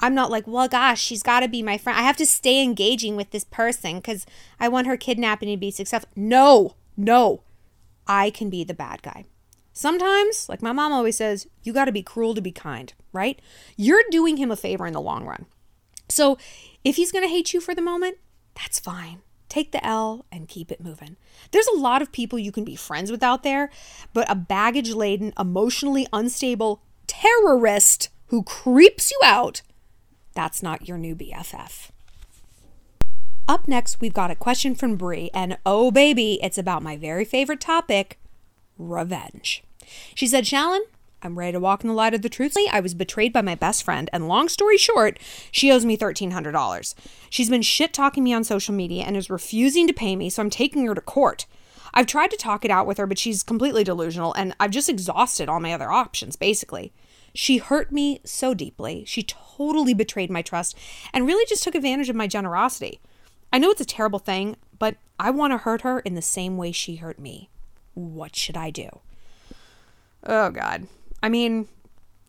I'm 0.00 0.14
not 0.14 0.30
like, 0.30 0.46
well, 0.46 0.68
gosh, 0.68 1.00
she's 1.00 1.22
got 1.22 1.40
to 1.40 1.48
be 1.48 1.62
my 1.62 1.78
friend. 1.78 1.98
I 1.98 2.02
have 2.02 2.16
to 2.18 2.26
stay 2.26 2.62
engaging 2.62 3.16
with 3.16 3.30
this 3.30 3.44
person 3.44 3.96
because 3.96 4.26
I 4.60 4.68
want 4.68 4.86
her 4.86 4.96
kidnapping 4.96 5.48
to 5.48 5.56
be 5.56 5.70
successful. 5.70 6.10
No, 6.14 6.74
no. 6.96 7.42
I 8.06 8.30
can 8.30 8.50
be 8.50 8.64
the 8.64 8.74
bad 8.74 9.02
guy. 9.02 9.24
Sometimes, 9.72 10.48
like 10.48 10.62
my 10.62 10.72
mom 10.72 10.92
always 10.92 11.16
says, 11.16 11.46
you 11.62 11.72
got 11.72 11.86
to 11.86 11.92
be 11.92 12.02
cruel 12.02 12.34
to 12.34 12.40
be 12.40 12.52
kind, 12.52 12.92
right? 13.12 13.40
You're 13.76 14.02
doing 14.10 14.36
him 14.36 14.50
a 14.50 14.56
favor 14.56 14.86
in 14.86 14.92
the 14.92 15.00
long 15.00 15.24
run. 15.24 15.46
So 16.08 16.38
if 16.84 16.96
he's 16.96 17.10
going 17.10 17.24
to 17.24 17.30
hate 17.30 17.54
you 17.54 17.60
for 17.60 17.74
the 17.74 17.80
moment, 17.80 18.18
that's 18.54 18.78
fine. 18.78 19.22
take 19.54 19.70
the 19.70 19.86
L 19.86 20.26
and 20.32 20.48
keep 20.48 20.72
it 20.72 20.82
moving. 20.82 21.16
There's 21.52 21.68
a 21.68 21.78
lot 21.78 22.02
of 22.02 22.10
people 22.10 22.40
you 22.40 22.50
can 22.50 22.64
be 22.64 22.74
friends 22.74 23.08
with 23.08 23.22
out 23.22 23.44
there, 23.44 23.70
but 24.12 24.28
a 24.28 24.34
baggage 24.34 24.92
laden, 24.92 25.32
emotionally 25.38 26.08
unstable 26.12 26.82
terrorist 27.06 28.08
who 28.26 28.42
creeps 28.42 29.12
you 29.12 29.20
out, 29.24 29.62
that's 30.34 30.62
not 30.62 30.88
your 30.88 30.98
new 30.98 31.14
BFF. 31.14 31.90
Up 33.46 33.68
next, 33.68 34.00
we've 34.00 34.14
got 34.14 34.30
a 34.30 34.36
question 34.36 34.74
from 34.74 34.96
Brie, 34.96 35.30
and 35.34 35.58
oh 35.66 35.90
baby, 35.90 36.38
it's 36.42 36.58
about 36.58 36.82
my 36.82 36.96
very 36.96 37.24
favorite 37.24 37.60
topic 37.60 38.18
revenge. 38.78 39.62
She 40.14 40.26
said, 40.26 40.44
Shallon, 40.44 40.80
I'm 41.22 41.38
ready 41.38 41.52
to 41.52 41.60
walk 41.60 41.82
in 41.82 41.88
the 41.88 41.94
light 41.94 42.14
of 42.14 42.22
the 42.22 42.28
truth. 42.28 42.54
I 42.70 42.80
was 42.80 42.94
betrayed 42.94 43.32
by 43.32 43.42
my 43.42 43.54
best 43.54 43.82
friend, 43.82 44.10
and 44.12 44.28
long 44.28 44.48
story 44.48 44.78
short, 44.78 45.18
she 45.50 45.70
owes 45.70 45.84
me 45.84 45.96
$1,300. 45.96 46.94
She's 47.30 47.50
been 47.50 47.62
shit 47.62 47.92
talking 47.92 48.24
me 48.24 48.32
on 48.32 48.44
social 48.44 48.74
media 48.74 49.04
and 49.04 49.16
is 49.16 49.30
refusing 49.30 49.86
to 49.86 49.92
pay 49.92 50.16
me, 50.16 50.30
so 50.30 50.42
I'm 50.42 50.50
taking 50.50 50.86
her 50.86 50.94
to 50.94 51.00
court. 51.00 51.46
I've 51.92 52.06
tried 52.06 52.30
to 52.30 52.36
talk 52.36 52.64
it 52.64 52.70
out 52.70 52.86
with 52.86 52.98
her, 52.98 53.06
but 53.06 53.18
she's 53.18 53.42
completely 53.42 53.84
delusional, 53.84 54.34
and 54.34 54.54
I've 54.58 54.70
just 54.70 54.88
exhausted 54.88 55.48
all 55.48 55.60
my 55.60 55.72
other 55.72 55.90
options, 55.92 56.36
basically. 56.36 56.92
She 57.34 57.58
hurt 57.58 57.90
me 57.90 58.20
so 58.24 58.54
deeply. 58.54 59.04
She 59.06 59.22
totally 59.22 59.92
betrayed 59.92 60.30
my 60.30 60.42
trust 60.42 60.76
and 61.12 61.26
really 61.26 61.44
just 61.46 61.64
took 61.64 61.74
advantage 61.74 62.08
of 62.08 62.16
my 62.16 62.26
generosity. 62.26 63.00
I 63.52 63.58
know 63.58 63.70
it's 63.70 63.80
a 63.80 63.86
terrible 63.86 64.18
thing, 64.18 64.56
but 64.78 64.96
I 65.18 65.30
want 65.30 65.52
to 65.52 65.58
hurt 65.58 65.82
her 65.82 66.00
in 66.00 66.14
the 66.14 66.22
same 66.22 66.56
way 66.56 66.72
she 66.72 66.96
hurt 66.96 67.18
me. 67.18 67.50
What 67.94 68.36
should 68.36 68.56
I 68.56 68.70
do? 68.70 69.00
Oh, 70.24 70.50
God. 70.50 70.86
I 71.22 71.28
mean, 71.28 71.68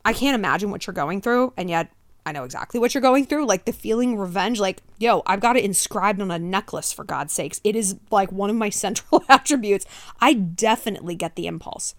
I 0.04 0.14
can't 0.14 0.36
imagine 0.36 0.72
what 0.72 0.86
you're 0.86 0.94
going 0.94 1.22
through, 1.22 1.54
and 1.58 1.70
yet 1.70 1.92
I 2.26 2.32
know 2.32 2.44
exactly 2.44 2.80
what 2.80 2.94
you're 2.94 3.02
going 3.02 3.26
through. 3.26 3.46
Like 3.46 3.66
the 3.66 3.74
feeling 3.74 4.18
revenge, 4.18 4.60
like, 4.60 4.82
yo, 4.98 5.22
I've 5.26 5.40
got 5.40 5.58
it 5.58 5.64
inscribed 5.64 6.22
on 6.22 6.32
a 6.32 6.40
necklace 6.40 6.92
for 6.92 7.04
God's 7.04 7.34
sakes. 7.34 7.62
It 7.64 7.76
is 7.76 7.98
like 8.10 8.32
one 8.32 8.50
of 8.50 8.56
my 8.56 8.70
central 8.72 9.24
attributes. 9.30 9.86
I 10.20 10.34
definitely 10.34 11.16
get 11.16 11.36
the 11.36 11.48
impulse. 11.48 11.94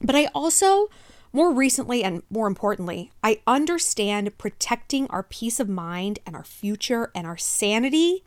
But 0.00 0.14
I 0.14 0.26
also, 0.26 0.88
more 1.36 1.52
recently 1.52 2.02
and 2.02 2.22
more 2.30 2.46
importantly, 2.46 3.12
I 3.22 3.42
understand 3.46 4.38
protecting 4.38 5.06
our 5.08 5.22
peace 5.22 5.60
of 5.60 5.68
mind 5.68 6.18
and 6.24 6.34
our 6.34 6.42
future 6.42 7.10
and 7.14 7.26
our 7.26 7.36
sanity 7.36 8.24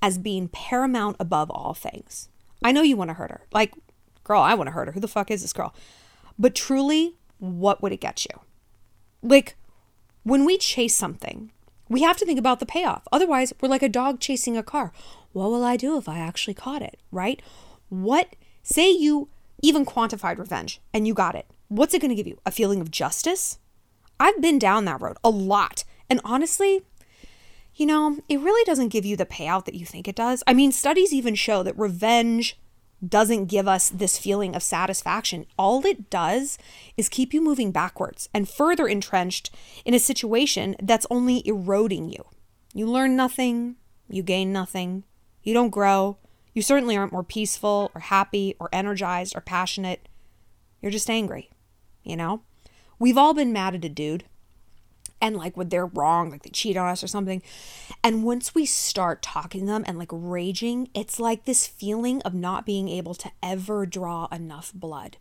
as 0.00 0.16
being 0.16 0.46
paramount 0.46 1.16
above 1.18 1.50
all 1.50 1.74
things. 1.74 2.28
I 2.62 2.70
know 2.70 2.82
you 2.82 2.96
want 2.96 3.10
to 3.10 3.14
hurt 3.14 3.32
her. 3.32 3.40
Like, 3.52 3.74
girl, 4.22 4.40
I 4.40 4.54
want 4.54 4.68
to 4.68 4.72
hurt 4.72 4.86
her. 4.86 4.92
Who 4.92 5.00
the 5.00 5.08
fuck 5.08 5.28
is 5.28 5.42
this 5.42 5.52
girl? 5.52 5.74
But 6.38 6.54
truly, 6.54 7.16
what 7.40 7.82
would 7.82 7.90
it 7.90 8.00
get 8.00 8.24
you? 8.24 8.40
Like, 9.24 9.56
when 10.22 10.44
we 10.44 10.56
chase 10.56 10.94
something, 10.94 11.50
we 11.88 12.02
have 12.02 12.16
to 12.18 12.24
think 12.24 12.38
about 12.38 12.60
the 12.60 12.66
payoff. 12.66 13.02
Otherwise, 13.10 13.52
we're 13.60 13.68
like 13.68 13.82
a 13.82 13.88
dog 13.88 14.20
chasing 14.20 14.56
a 14.56 14.62
car. 14.62 14.92
What 15.32 15.50
will 15.50 15.64
I 15.64 15.76
do 15.76 15.98
if 15.98 16.08
I 16.08 16.20
actually 16.20 16.54
caught 16.54 16.82
it, 16.82 17.00
right? 17.10 17.42
What, 17.88 18.36
say 18.62 18.88
you 18.88 19.30
even 19.62 19.84
quantified 19.84 20.38
revenge 20.38 20.80
and 20.94 21.08
you 21.08 21.14
got 21.14 21.34
it. 21.34 21.46
What's 21.72 21.94
it 21.94 22.02
going 22.02 22.10
to 22.10 22.14
give 22.14 22.26
you? 22.26 22.38
A 22.44 22.50
feeling 22.50 22.82
of 22.82 22.90
justice? 22.90 23.58
I've 24.20 24.42
been 24.42 24.58
down 24.58 24.84
that 24.84 25.00
road 25.00 25.16
a 25.24 25.30
lot. 25.30 25.84
And 26.10 26.20
honestly, 26.22 26.82
you 27.74 27.86
know, 27.86 28.18
it 28.28 28.40
really 28.40 28.62
doesn't 28.64 28.90
give 28.90 29.06
you 29.06 29.16
the 29.16 29.24
payout 29.24 29.64
that 29.64 29.74
you 29.74 29.86
think 29.86 30.06
it 30.06 30.14
does. 30.14 30.42
I 30.46 30.52
mean, 30.52 30.70
studies 30.70 31.14
even 31.14 31.34
show 31.34 31.62
that 31.62 31.78
revenge 31.78 32.58
doesn't 33.08 33.46
give 33.46 33.66
us 33.66 33.88
this 33.88 34.18
feeling 34.18 34.54
of 34.54 34.62
satisfaction. 34.62 35.46
All 35.58 35.84
it 35.86 36.10
does 36.10 36.58
is 36.98 37.08
keep 37.08 37.32
you 37.32 37.40
moving 37.40 37.72
backwards 37.72 38.28
and 38.34 38.46
further 38.46 38.86
entrenched 38.86 39.50
in 39.86 39.94
a 39.94 39.98
situation 39.98 40.76
that's 40.78 41.06
only 41.10 41.42
eroding 41.48 42.10
you. 42.10 42.26
You 42.74 42.86
learn 42.86 43.16
nothing, 43.16 43.76
you 44.10 44.22
gain 44.22 44.52
nothing, 44.52 45.04
you 45.42 45.54
don't 45.54 45.70
grow, 45.70 46.18
you 46.52 46.60
certainly 46.60 46.98
aren't 46.98 47.12
more 47.12 47.24
peaceful 47.24 47.90
or 47.94 48.02
happy 48.02 48.56
or 48.60 48.68
energized 48.74 49.34
or 49.34 49.40
passionate. 49.40 50.06
You're 50.82 50.92
just 50.92 51.08
angry, 51.08 51.48
you 52.02 52.16
know? 52.16 52.42
We've 52.98 53.18
all 53.18 53.34
been 53.34 53.52
mad 53.52 53.74
at 53.74 53.84
a 53.84 53.88
dude 53.88 54.24
and 55.22 55.36
like 55.36 55.56
when 55.56 55.68
they're 55.68 55.86
wrong, 55.86 56.30
like 56.30 56.42
they 56.42 56.50
cheat 56.50 56.76
on 56.76 56.88
us 56.88 57.02
or 57.02 57.06
something. 57.06 57.42
And 58.02 58.24
once 58.24 58.56
we 58.56 58.66
start 58.66 59.22
talking 59.22 59.60
to 59.60 59.66
them 59.66 59.84
and 59.86 59.96
like 59.96 60.10
raging, 60.10 60.88
it's 60.94 61.20
like 61.20 61.44
this 61.44 61.64
feeling 61.66 62.20
of 62.22 62.34
not 62.34 62.66
being 62.66 62.88
able 62.88 63.14
to 63.14 63.30
ever 63.40 63.86
draw 63.86 64.26
enough 64.32 64.72
blood. 64.74 65.16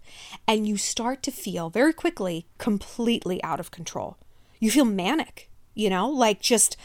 And 0.48 0.68
you 0.68 0.76
start 0.76 1.22
to 1.24 1.32
feel 1.32 1.70
very 1.70 1.94
quickly 1.94 2.48
completely 2.58 3.42
out 3.44 3.60
of 3.60 3.70
control. 3.70 4.18
You 4.60 4.72
feel 4.72 4.86
manic, 4.86 5.50
you 5.76 5.90
know, 5.92 6.10
like 6.10 6.42
just 6.42 6.76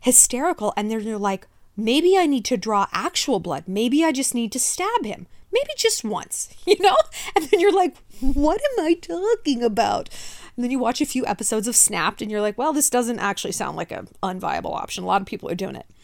hysterical. 0.00 0.74
And 0.76 0.90
then 0.90 1.02
you're 1.02 1.18
like, 1.18 1.46
maybe 1.76 2.18
I 2.18 2.26
need 2.26 2.44
to 2.46 2.56
draw 2.56 2.88
actual 2.90 3.38
blood. 3.38 3.68
Maybe 3.68 4.04
I 4.04 4.10
just 4.10 4.34
need 4.34 4.50
to 4.52 4.58
stab 4.58 5.04
him. 5.04 5.28
Maybe 5.56 5.72
just 5.76 6.04
once, 6.04 6.48
you 6.66 6.76
know? 6.80 6.96
And 7.34 7.46
then 7.46 7.60
you're 7.60 7.72
like, 7.72 7.96
what 8.20 8.60
am 8.60 8.84
I 8.84 8.94
talking 8.94 9.62
about? 9.62 10.10
And 10.54 10.64
then 10.64 10.70
you 10.70 10.78
watch 10.78 11.00
a 11.00 11.06
few 11.06 11.24
episodes 11.26 11.68
of 11.68 11.76
Snapped 11.76 12.20
and 12.20 12.30
you're 12.30 12.40
like, 12.40 12.58
well, 12.58 12.72
this 12.72 12.90
doesn't 12.90 13.18
actually 13.18 13.52
sound 13.52 13.76
like 13.76 13.92
an 13.92 14.08
unviable 14.22 14.74
option. 14.74 15.04
A 15.04 15.06
lot 15.06 15.20
of 15.20 15.26
people 15.26 15.50
are 15.50 15.54
doing 15.54 15.76
it. 15.76 15.86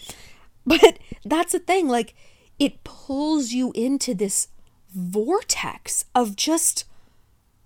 But 0.65 1.01
that's 1.25 1.51
the 1.51 1.59
thing. 1.59 1.89
Like, 1.89 2.15
it 2.57 2.85
pulls 2.85 3.51
you 3.51 3.73
into 3.75 4.15
this 4.15 4.47
vortex 4.95 6.05
of 6.15 6.37
just 6.37 6.85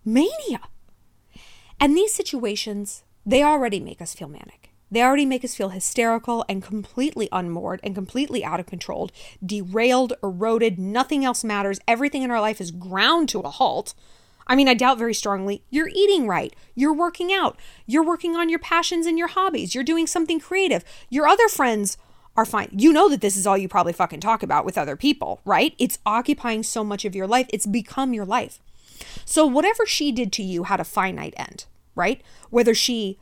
mania. 0.02 0.60
And 1.78 1.94
these 1.94 2.14
situations, 2.14 3.02
they 3.26 3.42
already 3.42 3.80
make 3.80 4.00
us 4.00 4.14
feel 4.14 4.28
manic. 4.28 4.65
They 4.96 5.02
already 5.02 5.26
make 5.26 5.44
us 5.44 5.54
feel 5.54 5.68
hysterical 5.68 6.42
and 6.48 6.62
completely 6.62 7.28
unmoored 7.30 7.80
and 7.84 7.94
completely 7.94 8.42
out 8.42 8.60
of 8.60 8.64
control, 8.64 9.10
derailed, 9.44 10.14
eroded. 10.22 10.78
Nothing 10.78 11.22
else 11.22 11.44
matters. 11.44 11.78
Everything 11.86 12.22
in 12.22 12.30
our 12.30 12.40
life 12.40 12.62
is 12.62 12.70
ground 12.70 13.28
to 13.28 13.40
a 13.40 13.50
halt 13.50 13.92
I 14.46 14.56
mean, 14.56 14.68
I 14.68 14.72
doubt 14.72 14.96
very 14.96 15.12
strongly 15.12 15.62
you're 15.68 15.90
eating 15.92 16.26
right, 16.26 16.56
you're 16.74 16.94
working 16.94 17.30
out, 17.30 17.58
you're 17.84 18.02
working 18.02 18.36
on 18.36 18.48
your 18.48 18.58
passions 18.58 19.04
and 19.04 19.18
your 19.18 19.28
hobbies, 19.28 19.74
you're 19.74 19.84
doing 19.84 20.06
something 20.06 20.40
creative. 20.40 20.82
Your 21.10 21.28
other 21.28 21.48
friends 21.48 21.98
are 22.34 22.46
fine. 22.46 22.70
You 22.72 22.90
know 22.90 23.10
that 23.10 23.20
this 23.20 23.36
is 23.36 23.46
all 23.46 23.58
you 23.58 23.68
probably 23.68 23.92
fucking 23.92 24.20
talk 24.20 24.42
about 24.42 24.64
with 24.64 24.78
other 24.78 24.96
people, 24.96 25.42
right? 25.44 25.74
It's 25.78 25.98
occupying 26.06 26.62
so 26.62 26.82
much 26.82 27.04
of 27.04 27.14
your 27.14 27.26
life, 27.26 27.48
it's 27.52 27.66
become 27.66 28.14
your 28.14 28.24
life. 28.24 28.60
So, 29.26 29.44
whatever 29.44 29.84
she 29.84 30.10
did 30.10 30.32
to 30.32 30.42
you 30.42 30.62
had 30.62 30.80
a 30.80 30.84
finite 30.84 31.34
end, 31.36 31.66
right? 31.94 32.22
Whether 32.48 32.72
she 32.72 33.18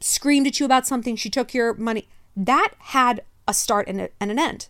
screamed 0.00 0.46
at 0.46 0.60
you 0.60 0.66
about 0.66 0.86
something, 0.86 1.16
she 1.16 1.30
took 1.30 1.54
your 1.54 1.74
money, 1.74 2.08
that 2.36 2.72
had 2.78 3.22
a 3.48 3.54
start 3.54 3.88
and, 3.88 4.00
a, 4.00 4.08
and 4.20 4.30
an 4.30 4.38
end. 4.38 4.68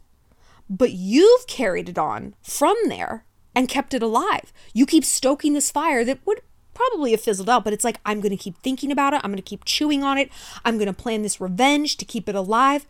But 0.68 0.92
you've 0.92 1.46
carried 1.46 1.88
it 1.88 1.98
on 1.98 2.34
from 2.42 2.76
there 2.86 3.24
and 3.54 3.68
kept 3.68 3.94
it 3.94 4.02
alive. 4.02 4.52
You 4.74 4.86
keep 4.86 5.04
stoking 5.04 5.54
this 5.54 5.70
fire 5.70 6.04
that 6.04 6.18
would 6.26 6.40
probably 6.74 7.12
have 7.12 7.20
fizzled 7.20 7.48
out, 7.48 7.64
but 7.64 7.72
it's 7.72 7.84
like, 7.84 7.98
I'm 8.04 8.20
going 8.20 8.36
to 8.36 8.42
keep 8.42 8.58
thinking 8.58 8.92
about 8.92 9.14
it. 9.14 9.20
I'm 9.24 9.30
going 9.30 9.36
to 9.36 9.42
keep 9.42 9.64
chewing 9.64 10.04
on 10.04 10.18
it. 10.18 10.30
I'm 10.64 10.76
going 10.76 10.86
to 10.86 10.92
plan 10.92 11.22
this 11.22 11.40
revenge 11.40 11.96
to 11.96 12.04
keep 12.04 12.28
it 12.28 12.34
alive. 12.34 12.86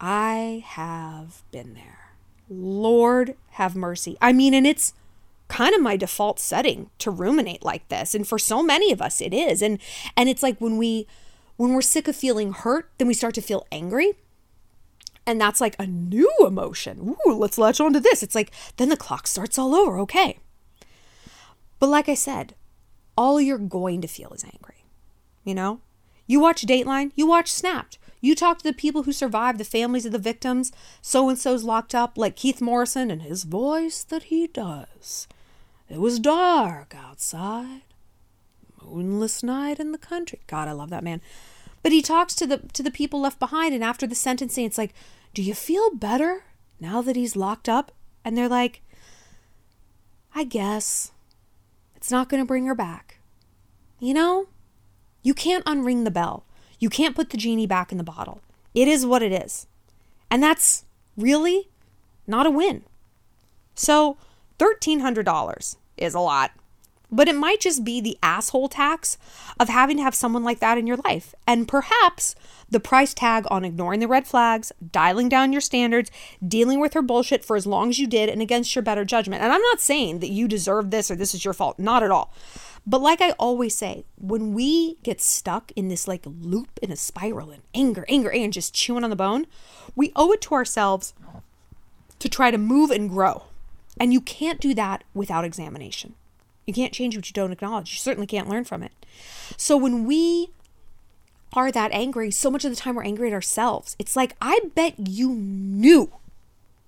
I 0.00 0.64
have 0.66 1.42
been 1.50 1.74
there. 1.74 2.12
Lord 2.48 3.36
have 3.50 3.76
mercy. 3.76 4.16
I 4.22 4.32
mean, 4.32 4.54
and 4.54 4.66
it's 4.66 4.94
kind 5.48 5.74
of 5.74 5.82
my 5.82 5.96
default 5.96 6.40
setting 6.40 6.88
to 6.98 7.10
ruminate 7.10 7.62
like 7.62 7.86
this. 7.88 8.14
And 8.14 8.26
for 8.26 8.38
so 8.38 8.62
many 8.62 8.92
of 8.92 9.02
us, 9.02 9.20
it 9.20 9.34
is. 9.34 9.60
And, 9.60 9.78
and 10.16 10.28
it's 10.28 10.42
like 10.42 10.58
when 10.58 10.78
we, 10.78 11.06
when 11.58 11.74
we're 11.74 11.82
sick 11.82 12.08
of 12.08 12.16
feeling 12.16 12.52
hurt, 12.52 12.90
then 12.96 13.06
we 13.06 13.12
start 13.14 13.34
to 13.34 13.42
feel 13.42 13.66
angry 13.70 14.14
and 15.28 15.38
that's 15.38 15.60
like 15.60 15.76
a 15.78 15.86
new 15.86 16.32
emotion. 16.40 17.14
Ooh, 17.26 17.34
let's 17.34 17.58
latch 17.58 17.80
on 17.80 17.92
to 17.92 18.00
this. 18.00 18.22
It's 18.22 18.34
like, 18.34 18.50
then 18.78 18.88
the 18.88 18.96
clock 18.96 19.26
starts 19.26 19.58
all 19.58 19.74
over. 19.74 19.98
Okay. 19.98 20.38
But 21.78 21.90
like 21.90 22.08
I 22.08 22.14
said, 22.14 22.54
all 23.14 23.38
you're 23.38 23.58
going 23.58 24.00
to 24.00 24.08
feel 24.08 24.32
is 24.32 24.42
angry. 24.42 24.86
You 25.44 25.54
know? 25.54 25.80
You 26.26 26.40
watch 26.40 26.62
Dateline, 26.62 27.12
you 27.14 27.26
watch 27.26 27.52
Snapped. 27.52 27.98
You 28.22 28.34
talk 28.34 28.58
to 28.58 28.64
the 28.64 28.72
people 28.72 29.02
who 29.02 29.12
survived, 29.12 29.58
the 29.58 29.64
families 29.64 30.06
of 30.06 30.12
the 30.12 30.18
victims. 30.18 30.72
So 31.02 31.28
and 31.28 31.38
so's 31.38 31.62
locked 31.62 31.94
up, 31.94 32.16
like 32.16 32.34
Keith 32.34 32.62
Morrison 32.62 33.10
and 33.10 33.20
his 33.20 33.44
voice 33.44 34.04
that 34.04 34.24
he 34.24 34.46
does. 34.46 35.28
It 35.90 36.00
was 36.00 36.18
dark 36.18 36.94
outside, 36.96 37.82
moonless 38.88 39.42
night 39.42 39.78
in 39.78 39.92
the 39.92 39.98
country. 39.98 40.40
God, 40.46 40.68
I 40.68 40.72
love 40.72 40.90
that 40.90 41.04
man. 41.04 41.20
But 41.82 41.92
he 41.92 42.02
talks 42.02 42.34
to 42.36 42.46
the 42.46 42.58
to 42.72 42.82
the 42.82 42.90
people 42.90 43.20
left 43.20 43.38
behind, 43.38 43.74
and 43.74 43.84
after 43.84 44.06
the 44.06 44.14
sentencing, 44.14 44.64
it's 44.64 44.78
like, 44.78 44.94
do 45.34 45.42
you 45.42 45.54
feel 45.54 45.94
better 45.94 46.44
now 46.80 47.02
that 47.02 47.16
he's 47.16 47.36
locked 47.36 47.68
up? 47.68 47.92
And 48.24 48.36
they're 48.36 48.48
like, 48.48 48.82
I 50.34 50.44
guess. 50.44 51.12
It's 51.94 52.10
not 52.10 52.28
going 52.28 52.40
to 52.42 52.46
bring 52.46 52.66
her 52.66 52.74
back. 52.74 53.18
You 53.98 54.14
know, 54.14 54.48
you 55.22 55.34
can't 55.34 55.64
unring 55.64 56.04
the 56.04 56.10
bell. 56.10 56.44
You 56.78 56.88
can't 56.88 57.16
put 57.16 57.30
the 57.30 57.36
genie 57.36 57.66
back 57.66 57.90
in 57.90 57.98
the 57.98 58.04
bottle. 58.04 58.40
It 58.74 58.86
is 58.86 59.04
what 59.04 59.22
it 59.22 59.32
is. 59.32 59.66
And 60.30 60.42
that's 60.42 60.84
really 61.16 61.70
not 62.26 62.46
a 62.46 62.50
win. 62.50 62.84
So, 63.74 64.16
$1,300 64.58 65.76
is 65.96 66.14
a 66.14 66.20
lot 66.20 66.52
but 67.10 67.28
it 67.28 67.34
might 67.34 67.60
just 67.60 67.84
be 67.84 68.00
the 68.00 68.18
asshole 68.22 68.68
tax 68.68 69.18
of 69.58 69.68
having 69.68 69.96
to 69.96 70.02
have 70.02 70.14
someone 70.14 70.44
like 70.44 70.60
that 70.60 70.78
in 70.78 70.86
your 70.86 70.98
life. 70.98 71.34
And 71.46 71.66
perhaps 71.66 72.34
the 72.70 72.80
price 72.80 73.14
tag 73.14 73.46
on 73.50 73.64
ignoring 73.64 74.00
the 74.00 74.08
red 74.08 74.26
flags, 74.26 74.72
dialing 74.92 75.28
down 75.28 75.52
your 75.52 75.60
standards, 75.60 76.10
dealing 76.46 76.80
with 76.80 76.94
her 76.94 77.02
bullshit 77.02 77.44
for 77.44 77.56
as 77.56 77.66
long 77.66 77.88
as 77.88 77.98
you 77.98 78.06
did 78.06 78.28
and 78.28 78.42
against 78.42 78.74
your 78.74 78.82
better 78.82 79.04
judgment. 79.04 79.42
And 79.42 79.52
I'm 79.52 79.62
not 79.62 79.80
saying 79.80 80.18
that 80.18 80.30
you 80.30 80.48
deserve 80.48 80.90
this 80.90 81.10
or 81.10 81.16
this 81.16 81.34
is 81.34 81.44
your 81.44 81.54
fault, 81.54 81.78
not 81.78 82.02
at 82.02 82.10
all. 82.10 82.32
But 82.86 83.02
like 83.02 83.20
I 83.20 83.30
always 83.32 83.74
say, 83.74 84.04
when 84.16 84.54
we 84.54 84.94
get 85.02 85.20
stuck 85.20 85.72
in 85.76 85.88
this 85.88 86.08
like 86.08 86.22
loop 86.24 86.78
in 86.82 86.90
a 86.90 86.96
spiral 86.96 87.50
and 87.50 87.62
anger, 87.74 88.04
anger, 88.08 88.30
and 88.30 88.52
just 88.52 88.74
chewing 88.74 89.04
on 89.04 89.10
the 89.10 89.16
bone, 89.16 89.46
we 89.94 90.12
owe 90.16 90.32
it 90.32 90.40
to 90.42 90.54
ourselves 90.54 91.12
to 92.18 92.28
try 92.28 92.50
to 92.50 92.58
move 92.58 92.90
and 92.90 93.10
grow. 93.10 93.44
And 94.00 94.12
you 94.12 94.20
can't 94.20 94.60
do 94.60 94.74
that 94.74 95.04
without 95.12 95.44
examination. 95.44 96.14
You 96.68 96.74
can't 96.74 96.92
change 96.92 97.16
what 97.16 97.26
you 97.26 97.32
don't 97.32 97.50
acknowledge. 97.50 97.92
You 97.92 97.96
certainly 97.96 98.26
can't 98.26 98.46
learn 98.46 98.64
from 98.64 98.82
it. 98.82 98.92
So 99.56 99.74
when 99.74 100.04
we 100.04 100.50
are 101.54 101.72
that 101.72 101.90
angry, 101.92 102.30
so 102.30 102.50
much 102.50 102.62
of 102.66 102.70
the 102.70 102.76
time 102.76 102.94
we're 102.94 103.04
angry 103.04 103.28
at 103.28 103.32
ourselves. 103.32 103.96
It's 103.98 104.14
like, 104.14 104.36
I 104.38 104.60
bet 104.74 105.08
you 105.08 105.30
knew 105.30 106.12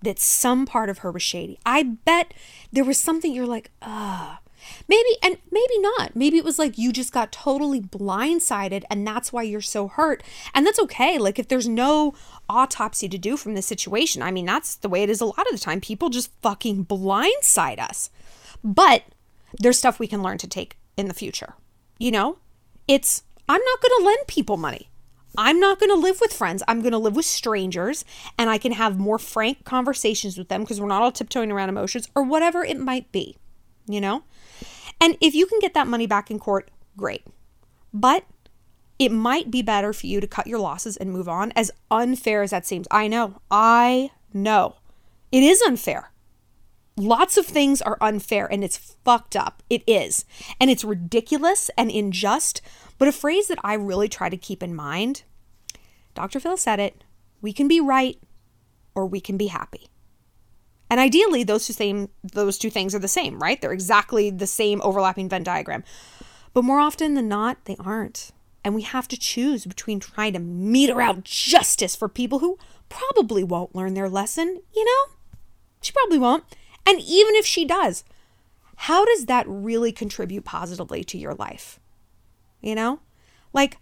that 0.03 0.19
some 0.19 0.67
part 0.67 0.91
of 0.91 0.99
her 0.99 1.11
was 1.11 1.23
shady. 1.23 1.59
I 1.65 1.83
bet 1.83 2.35
there 2.71 2.85
was 2.85 2.99
something 2.99 3.33
you're 3.33 3.47
like, 3.47 3.71
ah. 3.81 4.41
Maybe, 4.87 5.09
and 5.23 5.39
maybe 5.51 5.79
not. 5.79 6.15
Maybe 6.15 6.37
it 6.37 6.45
was 6.45 6.59
like 6.59 6.77
you 6.77 6.93
just 6.93 7.15
got 7.15 7.33
totally 7.33 7.81
blindsided 7.81 8.85
and 8.91 9.07
that's 9.07 9.33
why 9.33 9.45
you're 9.45 9.63
so 9.63 9.89
hurt. 9.89 10.23
And 10.53 10.67
that's 10.67 10.79
okay. 10.81 11.17
Like, 11.17 11.39
if 11.39 11.49
there's 11.49 11.67
no 11.67 12.13
autopsy 12.51 13.09
to 13.09 13.17
do 13.17 13.39
from 13.39 13.55
this 13.55 13.65
situation, 13.65 14.21
I 14.21 14.31
mean, 14.31 14.45
that's 14.45 14.75
the 14.75 14.91
way 14.91 15.03
it 15.03 15.09
is 15.09 15.23
a 15.23 15.25
lot 15.25 15.47
of 15.47 15.53
the 15.53 15.59
time. 15.59 15.81
People 15.81 16.11
just 16.11 16.31
fucking 16.43 16.85
blindside 16.85 17.81
us. 17.81 18.11
But 18.63 19.05
there's 19.59 19.79
stuff 19.79 19.99
we 19.99 20.07
can 20.07 20.23
learn 20.23 20.39
to 20.39 20.49
take 20.49 20.79
in 20.97 21.09
the 21.09 21.15
future. 21.15 21.55
You 21.99 22.11
know, 22.11 22.39
it's, 22.89 23.23
I'm 23.49 23.61
not 23.61 23.81
going 23.81 23.93
to 23.99 24.05
lend 24.07 24.27
people 24.27 24.57
money. 24.57 24.91
I'm 25.39 25.61
not 25.61 25.79
going 25.79 25.91
to 25.91 25.97
live 25.97 26.21
with 26.21 26.33
friends. 26.33 26.63
I'm 26.67 26.81
going 26.81 26.93
to 26.93 26.99
live 26.99 27.15
with 27.15 27.25
strangers 27.25 28.05
and 28.37 28.51
I 28.51 28.59
can 28.59 28.73
have 28.73 28.99
more 28.99 29.19
frank 29.19 29.65
conversations 29.65 30.37
with 30.37 30.49
them 30.49 30.63
because 30.63 30.81
we're 30.81 30.89
not 30.89 31.03
all 31.03 31.13
tiptoeing 31.13 31.53
around 31.53 31.69
emotions 31.69 32.09
or 32.15 32.23
whatever 32.23 32.65
it 32.65 32.79
might 32.79 33.13
be, 33.13 33.37
you 33.87 34.01
know? 34.01 34.25
And 35.01 35.17
if 35.21 35.35
you 35.35 35.47
can 35.47 35.61
get 35.61 35.75
that 35.75 35.87
money 35.87 36.07
back 36.07 36.31
in 36.31 36.39
court, 36.39 36.71
great. 36.97 37.27
But 37.95 38.25
it 38.99 39.11
might 39.11 39.51
be 39.51 39.63
better 39.63 39.93
for 39.93 40.07
you 40.07 40.21
to 40.21 40.27
cut 40.27 40.47
your 40.47 40.59
losses 40.59 40.97
and 40.97 41.11
move 41.11 41.29
on, 41.29 41.53
as 41.53 41.71
unfair 41.91 42.43
as 42.43 42.51
that 42.51 42.67
seems. 42.67 42.87
I 42.91 43.09
know. 43.09 43.41
I 43.51 44.11
know. 44.35 44.77
It 45.33 45.43
is 45.43 45.63
unfair. 45.63 46.13
Lots 47.01 47.39
of 47.39 47.47
things 47.47 47.81
are 47.81 47.97
unfair 48.03 48.47
and 48.47 48.63
it's 48.63 48.77
fucked 48.77 49.35
up. 49.35 49.63
It 49.71 49.83
is. 49.87 50.27
And 50.61 50.71
it's 50.71 50.85
ridiculous 50.85 51.71
and 51.79 51.91
unjust. 51.91 52.61
But 52.99 53.09
a 53.09 53.13
phrase 53.13 53.49
that 53.49 53.59
I 53.65 53.73
really 53.73 54.09
try 54.09 54.29
to 54.29 54.37
keep 54.37 54.63
in 54.63 54.75
mind 54.75 55.23
Dr. 56.15 56.41
Phil 56.41 56.57
said 56.57 56.79
it 56.81 57.05
we 57.41 57.55
can 57.55 57.69
be 57.69 57.81
right 57.81 58.19
or 58.95 59.07
we 59.07 59.21
can 59.21 59.39
be 59.39 59.47
happy. 59.47 59.89
And 60.91 61.01
ideally, 61.01 61.43
those 61.43 61.67
two 61.67 61.73
same 61.73 62.11
those 62.23 62.59
two 62.59 62.69
things 62.69 62.95
are 62.95 62.99
the 62.99 63.09
same, 63.09 63.39
right? 63.39 63.59
They're 63.61 63.73
exactly 63.73 64.29
the 64.29 64.47
same 64.47 64.83
overlapping 64.83 65.31
Venn 65.31 65.45
diagram. 65.45 65.85
But 66.53 66.65
more 66.65 66.81
often 66.81 67.15
than 67.15 67.29
not, 67.29 67.65
they 67.65 67.77
aren't. 67.81 68.33
And 68.63 68.75
we 68.75 68.83
have 68.83 69.09
to 69.09 69.19
choose 69.19 69.65
between 69.65 70.01
trying 70.01 70.35
to 70.35 70.39
meter 70.39 71.01
out 71.01 71.25
justice 71.25 71.97
for 71.97 72.11
people 72.11 72.41
who 72.41 72.59
probably 72.91 73.43
won't 73.43 73.75
learn 73.75 73.95
their 73.95 74.09
lesson, 74.09 74.61
you 74.75 74.85
know? 74.85 75.15
She 75.81 75.93
probably 75.93 76.19
won't. 76.19 76.45
And 76.87 77.01
even 77.01 77.35
if 77.35 77.47
she 77.47 77.65
does, 77.65 78.05
how 78.77 79.05
does 79.05 79.27
that 79.27 79.47
really 79.49 79.93
contribute 79.93 80.45
positively 80.45 81.05
to 81.05 81.19
your 81.19 81.35
life? 81.35 81.79
You 82.61 82.75
know? 82.75 83.01
Like, 83.53 83.79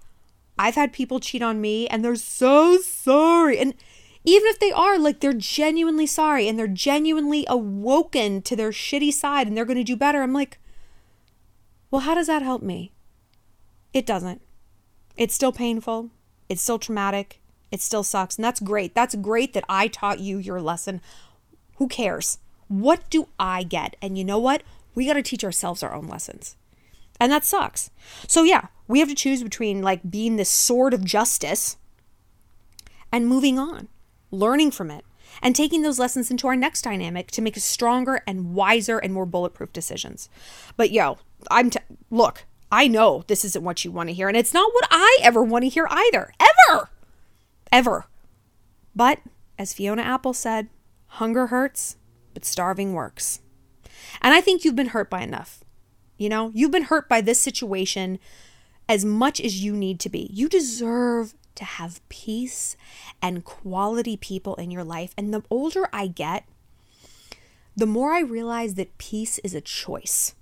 I've 0.59 0.75
had 0.75 0.93
people 0.93 1.21
cheat 1.21 1.43
on 1.43 1.61
me 1.61 1.87
and 1.87 2.05
they're 2.05 2.17
so 2.17 2.79
sorry. 2.79 3.59
And 3.59 3.75
even 4.25 4.49
if 4.49 4.59
they 4.59 4.73
are, 4.73 4.99
like, 4.99 5.21
they're 5.21 5.33
genuinely 5.33 6.07
sorry 6.07 6.49
and 6.49 6.59
they're 6.59 6.67
genuinely 6.67 7.47
awoken 7.49 8.43
to 8.43 8.57
their 8.57 8.71
shitty 8.71 9.13
side 9.13 9.47
and 9.47 9.57
they're 9.57 9.65
going 9.65 9.79
to 9.79 9.85
do 9.85 9.97
better. 9.97 10.23
I'm 10.23 10.33
like, 10.33 10.59
well, 11.91 12.01
how 12.01 12.15
does 12.15 12.27
that 12.27 12.43
help 12.43 12.63
me? 12.63 12.93
It 13.95 14.05
doesn't. 14.05 14.43
It's 15.17 15.35
still 15.35 15.53
painful. 15.53 16.11
It's 16.49 16.63
still 16.63 16.79
traumatic. 16.79 17.41
It 17.71 17.81
still 17.81 18.03
sucks. 18.03 18.37
And 18.37 18.45
that's 18.45 18.61
great. 18.61 18.95
That's 18.95 19.15
great 19.15 19.53
that 19.53 19.65
I 19.69 19.89
taught 19.89 20.19
you 20.19 20.39
your 20.39 20.61
lesson. 20.61 21.01
Who 21.77 21.89
cares? 21.89 22.39
What 22.69 23.09
do 23.11 23.29
I 23.39 23.63
get? 23.63 23.97
And 24.01 24.17
you 24.17 24.25
know 24.25 24.39
what? 24.39 24.63
We 24.95 25.07
got 25.07 25.15
to 25.15 25.23
teach 25.23 25.45
ourselves 25.45 25.83
our 25.83 25.95
own 25.95 26.07
lessons. 26.07 26.57
And 27.21 27.33
that 27.33 27.45
sucks. 27.45 27.91
So, 28.27 28.45
yeah, 28.45 28.67
we 28.87 29.01
have 29.01 29.09
to 29.09 29.15
choose 29.15 29.43
between 29.43 29.83
like 29.83 30.09
being 30.09 30.37
this 30.37 30.49
sword 30.49 30.95
of 30.95 31.05
justice 31.05 31.77
and 33.11 33.27
moving 33.27 33.59
on 33.59 33.89
learning 34.31 34.71
from 34.71 34.91
it, 34.91 35.05
and 35.43 35.55
taking 35.55 35.83
those 35.83 35.99
lessons 35.99 36.31
into 36.31 36.49
our 36.49 36.57
next 36.57 36.83
dynamic 36.83 37.31
to 37.31 37.43
make 37.43 37.57
stronger 37.57 38.23
and 38.27 38.55
wiser 38.55 38.99
and 38.99 39.13
more 39.13 39.27
bulletproof 39.27 39.73
decisions. 39.73 40.29
But 40.77 40.91
yo, 40.91 41.19
I'm 41.51 41.71
t- 41.71 41.81
look, 42.11 42.45
I 42.73 42.89
know 42.89 43.25
this 43.27 43.45
isn't 43.45 43.65
what 43.65 43.85
you 43.85 43.93
want 43.93 44.09
to 44.09 44.15
hear, 44.15 44.29
and 44.29 44.37
it's 44.37 44.55
not 44.55 44.73
what 44.73 44.89
I 44.91 45.19
ever 45.23 45.43
want 45.43 45.65
to 45.65 45.69
hear 45.69 45.87
either. 45.91 46.33
Ever. 46.41 46.91
Ever. 47.71 48.07
But 48.97 49.21
as 49.59 49.73
Fiona 49.73 50.03
Apple 50.03 50.33
said, 50.33 50.69
hunger 51.07 51.49
hurts, 51.49 51.97
but 52.39 52.45
starving 52.45 52.93
works. 52.93 53.41
And 54.23 54.33
I 54.33 54.41
think 54.41 54.65
you've 54.65 54.77
been 54.77 54.91
hurt 54.91 55.11
by 55.11 55.23
enough. 55.23 55.65
You 56.19 56.29
know, 56.29 56.53
you've 56.55 56.71
been 56.71 56.85
hurt 56.85 57.09
by 57.09 57.21
this 57.21 57.41
situation 57.41 58.21
as 58.89 59.05
much 59.05 59.41
as 59.41 59.65
you 59.65 59.75
need 59.75 59.99
to 59.99 60.09
be. 60.09 60.31
You 60.33 60.49
deserve 60.49 61.35
to 61.57 61.65
have 61.65 62.01
peace 62.09 62.77
and 63.21 63.45
quality 63.45 64.17
people 64.17 64.55
in 64.55 64.71
your 64.71 64.85
life. 64.85 65.15
And 65.19 65.35
the 65.35 65.43
older 65.51 65.89
I 65.93 66.07
get, 66.07 66.45
the 67.77 67.87
more 67.87 68.13
I 68.13 68.21
realize 68.21 68.75
that 68.75 68.99
peace 68.99 69.41
is 69.41 69.53
a 69.53 69.61
choice. 69.61 70.37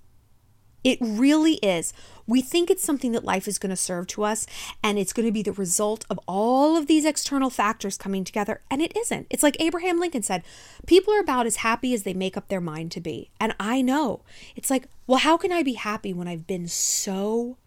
It 0.83 0.97
really 1.01 1.55
is. 1.55 1.93
We 2.27 2.41
think 2.41 2.69
it's 2.69 2.83
something 2.83 3.11
that 3.13 3.23
life 3.23 3.47
is 3.47 3.57
going 3.57 3.69
to 3.71 3.75
serve 3.75 4.07
to 4.07 4.23
us 4.23 4.45
and 4.83 4.97
it's 4.97 5.13
going 5.13 5.25
to 5.25 5.31
be 5.31 5.43
the 5.43 5.51
result 5.51 6.05
of 6.09 6.19
all 6.27 6.77
of 6.77 6.87
these 6.87 7.05
external 7.05 7.49
factors 7.49 7.97
coming 7.97 8.23
together. 8.23 8.61
And 8.69 8.81
it 8.81 8.95
isn't. 8.95 9.27
It's 9.29 9.43
like 9.43 9.57
Abraham 9.59 9.99
Lincoln 9.99 10.23
said 10.23 10.43
people 10.85 11.13
are 11.13 11.19
about 11.19 11.45
as 11.45 11.57
happy 11.57 11.93
as 11.93 12.03
they 12.03 12.13
make 12.13 12.37
up 12.37 12.47
their 12.47 12.61
mind 12.61 12.91
to 12.93 13.01
be. 13.01 13.31
And 13.39 13.55
I 13.59 13.81
know. 13.81 14.21
It's 14.55 14.69
like, 14.69 14.87
well, 15.07 15.19
how 15.19 15.37
can 15.37 15.51
I 15.51 15.63
be 15.63 15.73
happy 15.73 16.13
when 16.13 16.27
I've 16.27 16.47
been 16.47 16.67
so 16.67 17.57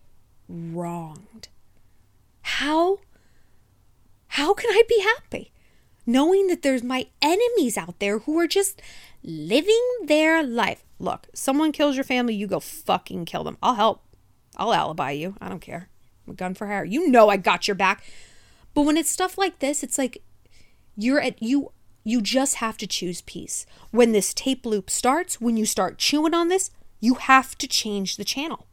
wronged? 0.48 1.48
How 2.42 2.98
how 4.34 4.54
can 4.54 4.70
I 4.70 4.82
be 4.88 5.00
happy? 5.00 5.52
Knowing 6.06 6.46
that 6.46 6.62
there's 6.62 6.84
my 6.84 7.06
enemies 7.20 7.76
out 7.76 7.98
there 7.98 8.20
who 8.20 8.38
are 8.38 8.46
just 8.46 8.80
living 9.24 9.80
their 10.04 10.42
life. 10.42 10.84
Look, 11.00 11.28
someone 11.34 11.72
kills 11.72 11.96
your 11.96 12.04
family, 12.04 12.34
you 12.34 12.46
go 12.46 12.60
fucking 12.60 13.24
kill 13.24 13.42
them. 13.42 13.56
I'll 13.62 13.74
help. 13.74 14.02
I'll 14.56 14.74
alibi 14.74 15.12
you. 15.12 15.34
I 15.40 15.48
don't 15.48 15.60
care. 15.60 15.88
I'm 16.26 16.34
a 16.34 16.36
gun 16.36 16.54
for 16.54 16.66
hire. 16.66 16.84
You 16.84 17.08
know 17.08 17.30
I 17.30 17.38
got 17.38 17.66
your 17.66 17.74
back. 17.74 18.04
But 18.74 18.82
when 18.82 18.98
it's 18.98 19.10
stuff 19.10 19.38
like 19.38 19.58
this, 19.60 19.82
it's 19.82 19.96
like 19.96 20.22
you're 20.96 21.20
at 21.20 21.42
you 21.42 21.72
you 22.04 22.20
just 22.20 22.56
have 22.56 22.76
to 22.78 22.86
choose 22.86 23.22
peace. 23.22 23.66
When 23.90 24.12
this 24.12 24.34
tape 24.34 24.66
loop 24.66 24.90
starts, 24.90 25.40
when 25.40 25.56
you 25.56 25.66
start 25.66 25.98
chewing 25.98 26.34
on 26.34 26.48
this, 26.48 26.70
you 27.00 27.14
have 27.14 27.56
to 27.58 27.66
change 27.66 28.16
the 28.16 28.24
channel. 28.24 28.66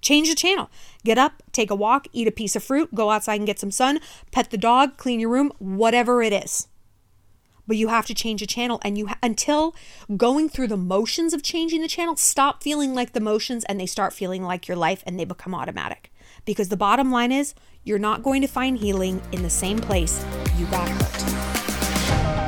Change 0.00 0.28
the 0.28 0.34
channel. 0.34 0.70
Get 1.04 1.18
up, 1.18 1.42
take 1.52 1.70
a 1.70 1.74
walk, 1.74 2.06
eat 2.12 2.28
a 2.28 2.32
piece 2.32 2.56
of 2.56 2.64
fruit, 2.64 2.94
go 2.94 3.10
outside 3.10 3.40
and 3.40 3.46
get 3.46 3.58
some 3.58 3.70
sun, 3.70 4.00
pet 4.30 4.50
the 4.50 4.58
dog, 4.58 4.96
clean 4.96 5.20
your 5.20 5.30
room, 5.30 5.52
whatever 5.58 6.22
it 6.22 6.32
is. 6.32 6.68
But 7.70 7.76
you 7.76 7.86
have 7.86 8.06
to 8.06 8.14
change 8.14 8.40
the 8.40 8.48
channel 8.48 8.80
and 8.82 8.98
you 8.98 9.06
ha- 9.06 9.18
until 9.22 9.76
going 10.16 10.48
through 10.48 10.66
the 10.66 10.76
motions 10.76 11.32
of 11.32 11.44
changing 11.44 11.82
the 11.82 11.86
channel, 11.86 12.16
stop 12.16 12.64
feeling 12.64 12.96
like 12.96 13.12
the 13.12 13.20
motions 13.20 13.62
and 13.66 13.78
they 13.78 13.86
start 13.86 14.12
feeling 14.12 14.42
like 14.42 14.66
your 14.66 14.76
life 14.76 15.04
and 15.06 15.20
they 15.20 15.24
become 15.24 15.54
automatic. 15.54 16.10
Because 16.44 16.68
the 16.68 16.76
bottom 16.76 17.12
line 17.12 17.30
is 17.30 17.54
you're 17.84 17.96
not 17.96 18.24
going 18.24 18.42
to 18.42 18.48
find 18.48 18.76
healing 18.76 19.22
in 19.30 19.44
the 19.44 19.50
same 19.50 19.78
place 19.78 20.26
you 20.58 20.66
got 20.66 20.88
hurt. 20.88 21.59